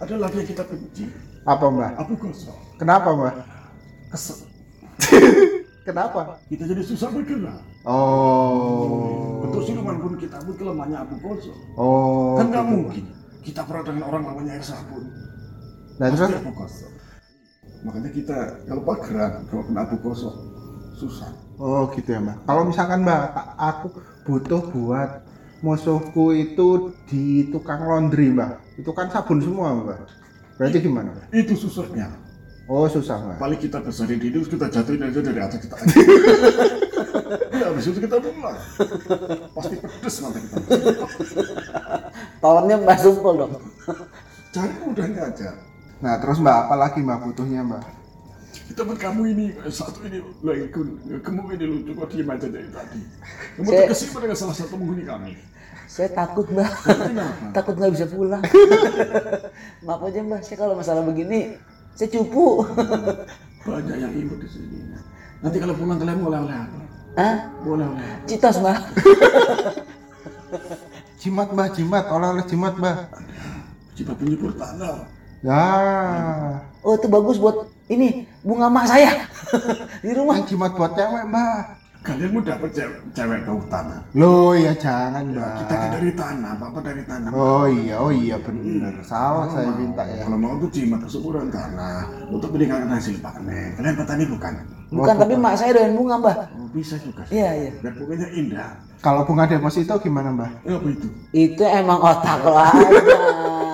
Ada 0.00 0.14
lagi 0.16 0.36
yang 0.40 0.48
kita 0.48 0.62
benci. 0.64 1.04
Apa 1.44 1.64
mbak? 1.68 1.90
Abu 2.00 2.12
gosok. 2.16 2.56
Kenapa 2.80 3.08
mbak? 3.12 3.34
Kesel. 4.10 4.38
Kenapa? 5.86 6.40
Kita 6.48 6.64
jadi 6.64 6.82
susah 6.84 7.08
bergerak. 7.12 7.60
Oh. 7.84 9.44
Untuk 9.44 9.64
siluman 9.64 9.96
pun 10.00 10.12
kita 10.16 10.36
pun 10.40 10.52
kelemahannya 10.56 10.98
abu 11.00 11.14
gosok. 11.20 11.56
Oh. 11.76 12.36
kan 12.40 12.48
nggak 12.48 12.64
mungkin 12.64 13.04
kita 13.40 13.64
pernah 13.64 13.84
dengan 13.88 14.04
orang 14.08 14.22
namanya 14.28 14.52
air 14.60 14.64
sabun 14.64 15.04
Dan 15.96 16.12
terus 16.12 16.32
abu. 16.32 16.52
Makanya 17.80 18.10
kita 18.12 18.38
kalau 18.68 18.82
pageran 18.84 19.48
kalau 19.48 19.62
kena 19.64 19.80
abu 19.88 19.96
kosong 20.04 20.36
susah. 21.00 21.32
Oh 21.56 21.88
gitu 21.96 22.12
ya 22.12 22.20
mbak. 22.20 22.36
Kalau 22.44 22.62
misalkan 22.68 23.00
mbak, 23.04 23.32
aku 23.56 23.88
butuh 24.28 24.62
buat 24.72 25.24
musuhku 25.64 26.32
itu 26.36 26.92
di 27.08 27.48
tukang 27.48 27.84
laundry 27.84 28.28
mbak. 28.32 28.60
Itu 28.76 28.92
kan 28.92 29.08
sabun 29.08 29.40
semua 29.40 29.72
mbak. 29.76 29.98
Berarti 30.60 30.78
gimana 30.84 31.08
mbak? 31.16 31.26
Itu 31.32 31.56
susahnya. 31.56 32.12
Oh 32.68 32.84
susah 32.84 33.16
mbak. 33.16 33.36
Paling 33.40 33.60
kita 33.60 33.80
besarin 33.80 34.20
di 34.20 34.28
terus 34.28 34.48
kita 34.48 34.68
jatuhin 34.68 35.08
aja 35.08 35.20
dari 35.24 35.40
atas 35.40 35.58
kita. 35.64 35.76
ya, 37.56 37.64
habis 37.72 37.88
itu 37.88 37.98
kita 38.00 38.16
pulang. 38.20 38.56
Pasti 39.56 39.74
pedes 39.80 40.16
nanti 40.20 40.38
kita. 40.44 40.58
Tolongnya 42.40 42.76
Mbak 42.80 42.98
Sumpul 43.04 43.34
dong. 43.36 43.52
Cari 44.50 44.74
mudahnya 44.80 45.22
aja. 45.28 45.69
Nah 46.00 46.16
terus 46.16 46.40
mbak 46.40 46.56
apa 46.66 46.74
lagi 46.80 46.98
mbak 47.04 47.20
butuhnya 47.28 47.60
mbak? 47.60 47.84
Teman 48.70 48.96
kamu 48.96 49.22
ini 49.34 49.44
satu 49.68 50.00
ini 50.06 50.22
lagi 50.40 50.70
kamu 51.20 51.40
ini 51.58 51.64
lucu 51.68 51.90
kok 51.92 52.08
diem 52.08 52.30
aja 52.30 52.46
dari 52.48 52.68
tadi. 52.72 53.00
Kamu 53.60 53.68
Saya- 53.68 53.80
terkesima 53.84 54.18
dengan 54.24 54.38
salah 54.38 54.56
satu 54.56 54.74
penghuni 54.78 55.04
kami. 55.04 55.32
Saya 55.90 56.06
takut 56.14 56.46
Mbak. 56.54 56.70
Takut 57.56 57.74
nggak 57.74 57.92
bisa 57.98 58.06
pulang. 58.06 58.38
Maaf 59.86 60.06
aja 60.06 60.22
Mbak, 60.22 60.40
saya 60.46 60.56
kalau 60.62 60.78
masalah 60.78 61.02
begini 61.02 61.58
saya 61.98 62.08
cupu. 62.14 62.62
Banyak 63.66 63.96
yang 63.98 64.14
ikut 64.14 64.38
di 64.38 64.48
sini. 64.48 64.86
Nanti 65.42 65.58
kalau 65.58 65.74
pulang 65.74 65.98
kalian 65.98 66.22
mau 66.22 66.30
oleh-oleh 66.30 66.56
apa? 66.62 66.80
Hah? 67.18 67.36
Boleh 67.66 67.90
oleh. 67.90 68.06
Citos 68.30 68.62
Mbak. 68.62 68.78
Jimat 71.20 71.52
mbak, 71.52 71.68
jimat, 71.76 72.04
oleh-oleh 72.08 72.44
jimat 72.48 72.74
mbak. 72.80 72.96
Coba 73.98 74.12
penyubur 74.16 74.54
tanah. 74.56 75.04
Ya, 75.40 75.64
Oh 76.84 76.96
itu 76.96 77.08
bagus 77.08 77.40
buat 77.40 77.68
ini 77.88 78.28
bunga 78.44 78.68
mak 78.68 78.88
saya 78.88 79.24
di 80.04 80.12
rumah. 80.12 80.36
yang 80.36 80.48
jimat 80.48 80.72
buat 80.76 80.92
cewek 80.92 81.24
mbak. 81.28 81.80
Kalian 82.00 82.32
mau 82.32 82.40
dapat 82.40 82.72
cewek, 82.72 82.96
cewek 83.12 83.40
bau 83.44 83.60
tanah. 83.68 84.00
Loh 84.16 84.52
ya 84.56 84.72
jangan 84.76 85.32
mbak. 85.32 85.64
Kita 85.64 85.74
kan 85.76 85.88
dari 85.96 86.12
tanah, 86.16 86.52
bapak 86.56 86.80
dari 86.84 87.02
tanah. 87.04 87.28
Oh 87.32 87.64
iya, 87.68 88.00
oh 88.00 88.12
iya 88.12 88.36
benar. 88.40 88.96
Salah 89.04 89.48
saya 89.52 89.72
minta 89.76 90.04
ya. 90.08 90.24
Kalau 90.24 90.36
mau 90.40 90.56
tuh 90.60 90.72
jimat 90.72 91.00
kesuburan 91.04 91.48
tanah 91.48 92.08
untuk 92.32 92.52
meningkatkan 92.56 92.92
hasil 92.92 93.16
panen. 93.20 93.76
Kalian 93.80 93.96
petani 93.96 94.24
bukan? 94.28 94.52
Bukan 94.92 95.14
tapi 95.20 95.34
mak 95.36 95.54
saya 95.56 95.70
doyan 95.76 95.96
bunga 95.96 96.16
Mbak. 96.20 96.36
Oh, 96.56 96.68
bisa 96.72 96.96
juga. 97.00 97.24
Iya 97.28 97.48
iya. 97.64 97.70
Biar 97.80 97.92
bunganya 97.96 98.28
indah. 98.32 98.70
Kalau 99.00 99.24
bunga 99.24 99.48
deposito 99.48 99.96
gimana 99.96 100.28
mbak? 100.28 100.50
Eh, 100.68 100.76
apa 100.76 100.88
itu? 100.92 101.08
Itu 101.32 101.64
emang 101.64 102.04
otak 102.04 102.44
ya. 102.44 102.68
Oh, 102.68 103.69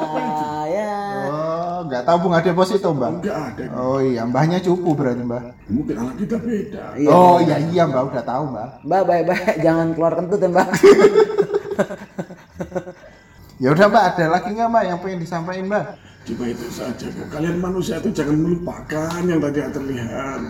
nggak 1.97 2.13
tahu 2.13 2.29
bunga 2.29 2.45
deposito 2.45 2.93
mbak. 2.93 3.11
Enggak 3.25 3.37
ada. 3.41 3.65
Oh 3.73 3.99
iya, 4.05 4.23
mbahnya 4.29 4.61
cupu 4.61 4.93
berarti 4.93 5.25
mbak. 5.25 5.43
Mungkin 5.73 5.95
anak 5.97 6.17
kita 6.21 6.37
beda. 6.37 6.85
Iya. 7.01 7.09
Oh 7.09 7.41
iya 7.41 7.57
iya 7.57 7.83
mbak 7.89 8.13
udah 8.13 8.21
tahu 8.21 8.45
mbak. 8.53 8.69
Mbak 8.85 9.03
baik-baik 9.09 9.57
jangan 9.65 9.87
keluar 9.97 10.13
kentut 10.21 10.41
ya 10.45 10.49
Mbak. 10.53 10.69
Ya 13.57 13.73
udah 13.73 13.89
mbak, 13.89 14.05
ada 14.13 14.25
lagi 14.37 14.53
nggak 14.53 14.69
mbak 14.69 14.85
yang 14.85 14.99
pengen 15.01 15.19
disampaikan 15.25 15.65
mbak? 15.65 15.85
Coba 16.29 16.45
itu 16.45 16.69
saja. 16.69 17.07
Bu. 17.09 17.25
Kalian 17.33 17.57
manusia 17.57 17.97
itu 17.97 18.13
jangan 18.13 18.37
melupakan 18.37 19.17
yang 19.25 19.41
tadi 19.41 19.59
yang 19.65 19.73
terlihat. 19.73 20.41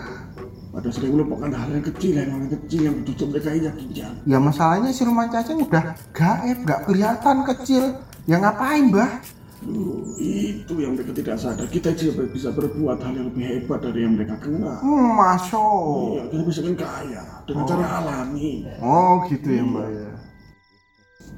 Pada 0.75 0.89
sering 0.91 1.15
melupakan 1.15 1.47
hal 1.55 1.71
yang 1.71 1.85
kecil, 1.87 2.13
yang 2.19 2.29
hal 2.35 2.39
yang 2.43 2.51
kecil 2.51 2.81
yang 2.83 2.95
cucu 3.07 3.23
mereka 3.31 3.49
yakin. 3.55 3.87
Ya 4.27 4.37
masalahnya 4.43 4.91
si 4.91 5.07
rumah 5.07 5.31
cacing 5.31 5.63
udah 5.63 5.95
gaib, 6.11 6.57
nggak 6.67 6.79
kelihatan 6.83 7.37
kecil. 7.47 7.83
Ya 8.27 8.43
ngapain 8.43 8.91
mbak? 8.91 9.36
Loh, 9.57 10.05
itu 10.21 10.69
yang 10.77 10.93
mereka 10.93 11.17
tidak 11.17 11.41
sadar. 11.41 11.65
Kita 11.65 11.89
juga 11.91 12.29
bisa 12.29 12.53
berbuat 12.53 13.01
hal 13.01 13.13
yang 13.17 13.27
lebih 13.33 13.41
hebat 13.41 13.81
dari 13.81 14.05
yang 14.05 14.13
mereka 14.13 14.37
kenal. 14.37 14.77
Hmm, 14.79 15.17
masuk. 15.17 16.13
Iya, 16.13 16.23
kita 16.29 16.43
bisa 16.45 16.59
kan 16.61 16.75
kaya 16.77 17.23
dengan 17.43 17.63
cara 17.65 17.85
alami. 17.97 18.69
Oh 18.77 19.25
gitu 19.25 19.49
ya 19.49 19.63
mbak 19.65 19.87
ya. 19.89 20.09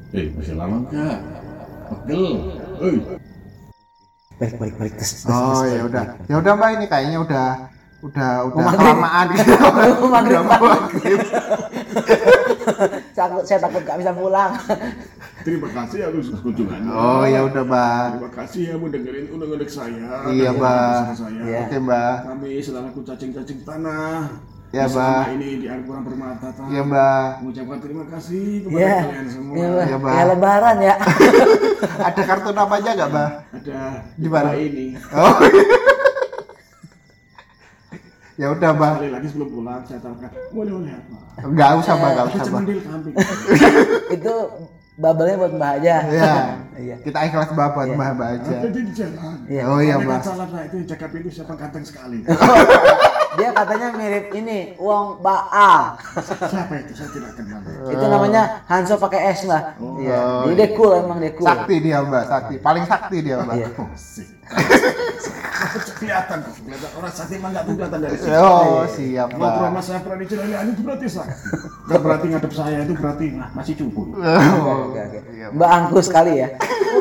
Eh, 0.10 0.28
masih 0.36 0.56
lama 0.58 0.76
enggak? 0.84 1.18
Pegel. 1.88 2.34
Eh, 2.84 2.98
Balik 4.36 4.56
balik 4.56 4.76
balik 4.76 4.94
tes. 4.96 5.12
tes, 5.20 5.28
Oh 5.28 5.64
ya 5.64 5.84
udah, 5.84 6.04
ya 6.28 6.36
udah 6.40 6.54
mbak 6.56 6.70
ini 6.76 6.86
kayaknya 6.88 7.20
udah 7.20 7.48
udah 8.00 8.32
udah 8.48 8.64
maghrib. 8.64 8.80
kelamaan 8.80 9.26
gitu. 9.32 9.52
Mau 9.52 10.08
maghrib, 10.16 11.20
saya 13.48 13.60
takut 13.60 13.84
gak 13.84 13.98
bisa 13.98 14.12
pulang. 14.12 14.52
Terima 15.40 15.72
kasih 15.72 16.04
atas 16.04 16.36
kunjungannya. 16.44 16.92
Oh 16.92 17.24
ya 17.24 17.48
udah 17.48 17.64
mbak. 17.64 18.08
Terima 18.20 18.32
kasih 18.36 18.62
ya 18.68 18.76
mendengarin 18.76 19.26
undang-undang 19.32 19.72
saya. 19.72 20.28
Iya, 20.28 20.52
Mbak. 20.52 21.16
Iya. 21.48 21.60
Oke 21.64 21.78
mbak. 21.80 22.16
Kami 22.28 22.50
selaku 22.60 23.00
cacing-cacing 23.08 23.64
tanah. 23.64 24.28
Ya, 24.70 24.86
Mbak. 24.86 25.34
Ini 25.34 25.50
di 25.58 25.66
air 25.66 25.82
kurang 25.82 26.06
bermata. 26.06 26.54
Tan. 26.54 26.70
Iya 26.70 26.86
mbak. 26.86 27.42
Mengucapkan 27.42 27.80
terima 27.82 28.04
kasih 28.06 28.46
kepada 28.68 28.78
Iya. 28.78 28.98
kalian 29.02 29.28
semua. 29.32 29.54
Iya 29.58 29.66
Mbak. 29.66 29.86
Iya, 29.88 29.98
Mbak. 29.98 30.14
Ya 30.14 30.24
lebaran 30.30 30.78
ya. 30.78 30.96
Ada 32.08 32.22
kartu 32.28 32.50
namanya 32.54 32.92
nggak 32.94 33.10
mbak? 33.10 33.30
Ada 33.56 33.78
Di 34.14 34.28
mana? 34.30 34.50
Mbak 34.52 34.58
ini. 34.62 34.86
Oh. 35.10 35.36
ya 38.40 38.48
udah 38.54 38.70
mbak. 38.72 38.94
Sekali 39.00 39.12
lagi 39.12 39.28
sebelum 39.32 39.50
pulang 39.50 39.82
saya 39.84 40.00
tawarkan 40.00 40.32
boleh 40.54 40.74
oleh 40.76 40.92
apa? 40.94 41.18
Nggak 41.50 41.70
usah 41.82 41.94
mbak, 41.98 42.10
nggak 42.14 42.26
Ada 42.28 42.36
usah 42.36 42.52
mbak. 42.52 42.64
Itu 44.16 44.34
bubble-nya 45.00 45.36
buat 45.40 45.54
Mbak 45.56 45.72
aja. 45.82 45.96
Iya. 46.12 46.36
Iya. 46.80 46.96
Kita 47.04 47.28
ikhlas 47.28 47.52
mbak 47.52 47.76
buat 47.76 47.92
mbak 47.92 48.10
mbak 48.16 48.30
aja. 48.40 48.56
Ada 48.64 48.70
di 48.72 48.94
jalan. 48.96 49.36
Iya. 49.52 49.64
Oh 49.68 49.84
iya 49.84 50.00
kan 50.00 50.24
salah 50.24 50.48
nah, 50.48 50.64
itu 50.64 50.88
jaga 50.88 51.12
pintu 51.12 51.28
siapa 51.28 51.54
ganteng 51.60 51.84
sekali. 51.84 52.24
Dia 53.38 53.54
katanya 53.54 53.94
mirip 53.94 54.34
ini, 54.34 54.74
Wong 54.82 55.22
Ba 55.22 55.46
Siapa 56.50 56.74
itu? 56.82 56.98
Saya 56.98 57.10
tidak 57.14 57.32
kenal. 57.38 57.62
Itu 57.86 58.06
namanya 58.10 58.66
Hanso 58.66 58.98
pakai 58.98 59.38
S 59.38 59.46
lah. 59.46 59.78
Iya. 60.02 60.18
Oh, 60.18 60.50
Jadi 60.50 60.56
dia 60.58 60.68
cool 60.74 60.92
emang 60.98 61.22
dia 61.22 61.34
cool. 61.38 61.46
Sakti 61.46 61.76
dia 61.78 62.02
mbak, 62.02 62.24
sakti. 62.26 62.56
Paling 62.58 62.86
sakti 62.90 63.18
dia 63.22 63.38
mbak. 63.46 63.56
Iya. 63.62 63.68
Oh, 63.78 63.88
kelihatan 66.00 66.38
kok, 66.42 66.54
kelihatan 66.64 66.90
orang 66.98 67.14
sakti 67.14 67.34
emang 67.38 67.52
nggak 67.54 67.64
kelihatan 67.68 68.00
dari 68.02 68.18
sini. 68.18 68.34
Oh 68.40 68.82
siap 68.88 69.30
Ngobrol 69.36 69.52
mbak. 69.52 69.70
sama 69.70 69.82
saya 69.84 70.00
pernah 70.02 70.18
dicelani 70.24 70.72
itu 70.74 70.82
berarti 70.82 71.06
sakti. 71.12 71.36
Berarti 71.90 72.26
ngadep 72.32 72.54
saya 72.56 72.78
itu 72.82 72.94
berarti 72.96 73.26
nah, 73.36 73.50
masih 73.54 73.74
cukup. 73.78 74.08
Oh, 74.16 74.90
Oke, 74.90 75.02
oke. 75.06 75.20
iya, 75.36 75.48
Mbak 75.54 75.70
angkus 75.70 76.06
sekali 76.10 76.32
ya. 76.42 76.48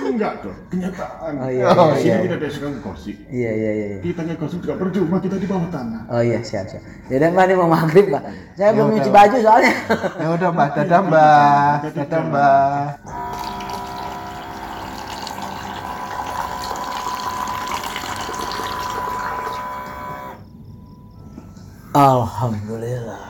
Oh 0.08 0.16
enggak 0.16 0.40
dong, 0.40 0.56
kenyataan. 0.72 1.32
Oh, 1.36 1.52
iya, 1.52 1.68
iya, 1.68 1.84
Di 1.92 2.00
sini 2.00 2.08
iya. 2.08 2.16
tidak 2.24 2.38
ada 2.40 2.48
suka 2.48 2.66
ngegosip. 2.72 3.16
Iya 3.28 3.50
iya 3.52 3.70
iya. 3.76 3.86
iya. 3.92 3.98
Kita 4.00 4.20
ngegosip 4.24 4.58
juga 4.64 4.74
percuma, 4.80 5.16
kita 5.20 5.36
di 5.36 5.44
bawah 5.44 5.68
tanah. 5.68 6.02
Oh 6.08 6.22
iya 6.24 6.40
siap 6.40 6.64
siap. 6.64 6.80
Jadi 7.12 7.28
Mbak 7.28 7.44
ini 7.44 7.54
mau 7.60 7.68
maghrib 7.68 8.08
Mbak. 8.08 8.24
Saya 8.56 8.72
belum 8.72 8.88
udah, 8.88 8.94
nyuci 8.96 9.10
baju 9.12 9.36
soalnya. 9.44 9.72
Ya 10.16 10.28
udah 10.32 10.48
mbak, 10.48 10.68
dadah 10.80 11.00
mbak, 11.04 11.76
dadah 11.92 12.22
mbak. 12.24 12.88
Alhamdulillah. 21.92 23.24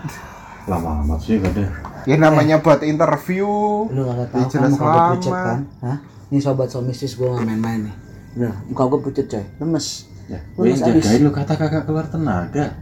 lama 0.70 1.02
amat 1.02 1.18
sih 1.26 1.42
ada. 1.42 1.87
Ya 2.08 2.16
namanya 2.16 2.56
buat 2.64 2.80
interview. 2.80 3.44
Lu 3.92 4.02
kagak 4.08 4.32
Ya, 4.32 4.32
tahu 4.32 4.40
kan 4.40 4.48
jelas 4.48 4.70
muka 4.72 4.88
gue 4.88 5.04
pucet 5.12 5.32
kan? 5.36 5.60
Hah? 5.84 5.98
Ini 6.32 6.38
sobat 6.40 6.68
somistis 6.72 7.12
gue 7.20 7.28
gak 7.28 7.44
main-main 7.44 7.84
nih. 7.84 7.94
Bener, 8.32 8.54
muka 8.64 8.82
gue 8.88 9.00
pucet 9.04 9.26
coy. 9.28 9.44
Lemes. 9.60 9.86
Ya, 10.28 10.40
gue 10.40 10.64
yang 10.72 10.80
jagain 10.80 11.20
lu 11.20 11.32
kata 11.32 11.52
kakak 11.52 11.84
keluar 11.84 12.08
tenaga. 12.08 12.80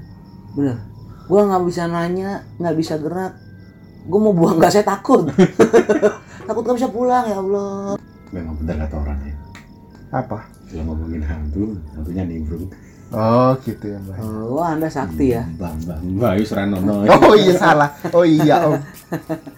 Bener. 0.54 0.78
Gue 1.26 1.40
nggak 1.42 1.62
bisa 1.66 1.90
nanya, 1.90 2.46
nggak 2.62 2.74
bisa 2.78 2.94
gerak. 3.02 3.34
Gue 4.06 4.20
mau 4.22 4.30
buang 4.30 4.62
gas 4.62 4.78
saya 4.78 4.86
takut. 4.86 5.26
takut 6.46 6.62
gak 6.62 6.78
bisa 6.78 6.90
pulang 6.94 7.26
ya 7.26 7.42
Allah. 7.42 7.98
Memang 8.30 8.54
bener 8.62 8.78
kata 8.86 8.94
orang 8.94 9.18
ya. 9.26 9.34
Apa? 10.14 10.38
Kalau 10.70 10.94
ngomongin 10.94 11.26
hantu, 11.26 11.74
hantunya 11.98 12.22
nimbrung. 12.22 12.70
Oh 13.14 13.54
gitu 13.62 13.94
ya 13.94 13.98
mbak. 14.02 14.18
Oh, 14.18 14.64
anda 14.66 14.90
sakti 14.90 15.38
ya. 15.38 15.46
Mbak, 15.46 15.72
mbak, 15.86 15.98
mbak, 16.02 16.32
yus 16.42 16.50
ranono. 16.50 17.06
Oh 17.14 17.34
iya 17.38 17.54
salah. 17.54 17.90
Oh 18.10 18.26
iya 18.26 18.66
om. 18.66 18.74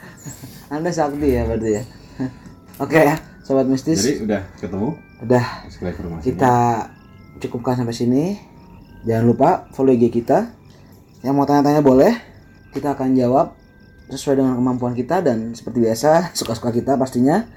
Anda 0.74 0.92
sakti 0.92 1.32
ya 1.32 1.48
berarti 1.48 1.80
ya. 1.80 1.82
Oke 2.84 3.00
ya, 3.00 3.16
sobat 3.40 3.64
mistis. 3.64 4.04
Jadi 4.04 4.28
udah 4.28 4.42
ketemu 4.61 4.88
Udah 5.24 5.44
kita 6.20 6.54
cukupkan 7.40 7.80
sampai 7.80 7.96
sini. 7.96 8.24
Jangan 9.08 9.24
lupa 9.24 9.48
follow 9.72 9.96
IG 9.96 10.12
kita. 10.12 10.52
Yang 11.24 11.34
mau 11.34 11.48
tanya-tanya 11.48 11.80
boleh. 11.82 12.12
Kita 12.70 12.92
akan 12.94 13.16
jawab 13.16 13.56
sesuai 14.12 14.44
dengan 14.44 14.54
kemampuan 14.61 14.92
kita 14.92 15.24
dan 15.24 15.56
seperti 15.56 15.88
biasa 15.88 16.37
suka-suka 16.37 16.70
kita 16.70 17.00
pastinya. 17.00 17.48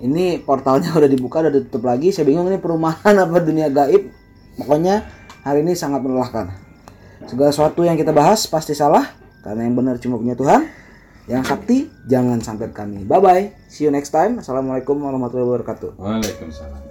Ini 0.00 0.42
portalnya 0.42 0.90
udah 0.98 1.08
dibuka 1.08 1.40
udah 1.46 1.52
ditutup 1.54 1.86
lagi. 1.86 2.10
Saya 2.10 2.26
bingung 2.26 2.50
ini 2.50 2.58
perumahan 2.58 3.14
apa 3.14 3.38
dunia 3.40 3.70
gaib. 3.70 4.10
Pokoknya 4.58 5.19
hari 5.44 5.64
ini 5.64 5.72
sangat 5.76 6.04
melelahkan. 6.04 6.52
Segala 7.28 7.52
sesuatu 7.52 7.84
yang 7.84 8.00
kita 8.00 8.16
bahas 8.16 8.48
pasti 8.48 8.72
salah 8.72 9.12
karena 9.44 9.68
yang 9.68 9.76
benar 9.76 10.00
cuma 10.00 10.16
punya 10.16 10.36
Tuhan. 10.36 10.68
Yang 11.28 11.42
sakti 11.46 11.78
jangan 12.10 12.42
sampai 12.42 12.74
kami. 12.74 13.06
Bye 13.06 13.20
bye. 13.22 13.44
See 13.70 13.86
you 13.86 13.92
next 13.94 14.10
time. 14.10 14.42
Assalamualaikum 14.42 14.98
warahmatullahi 14.98 15.46
wabarakatuh. 15.46 16.00
Waalaikumsalam. 16.00 16.89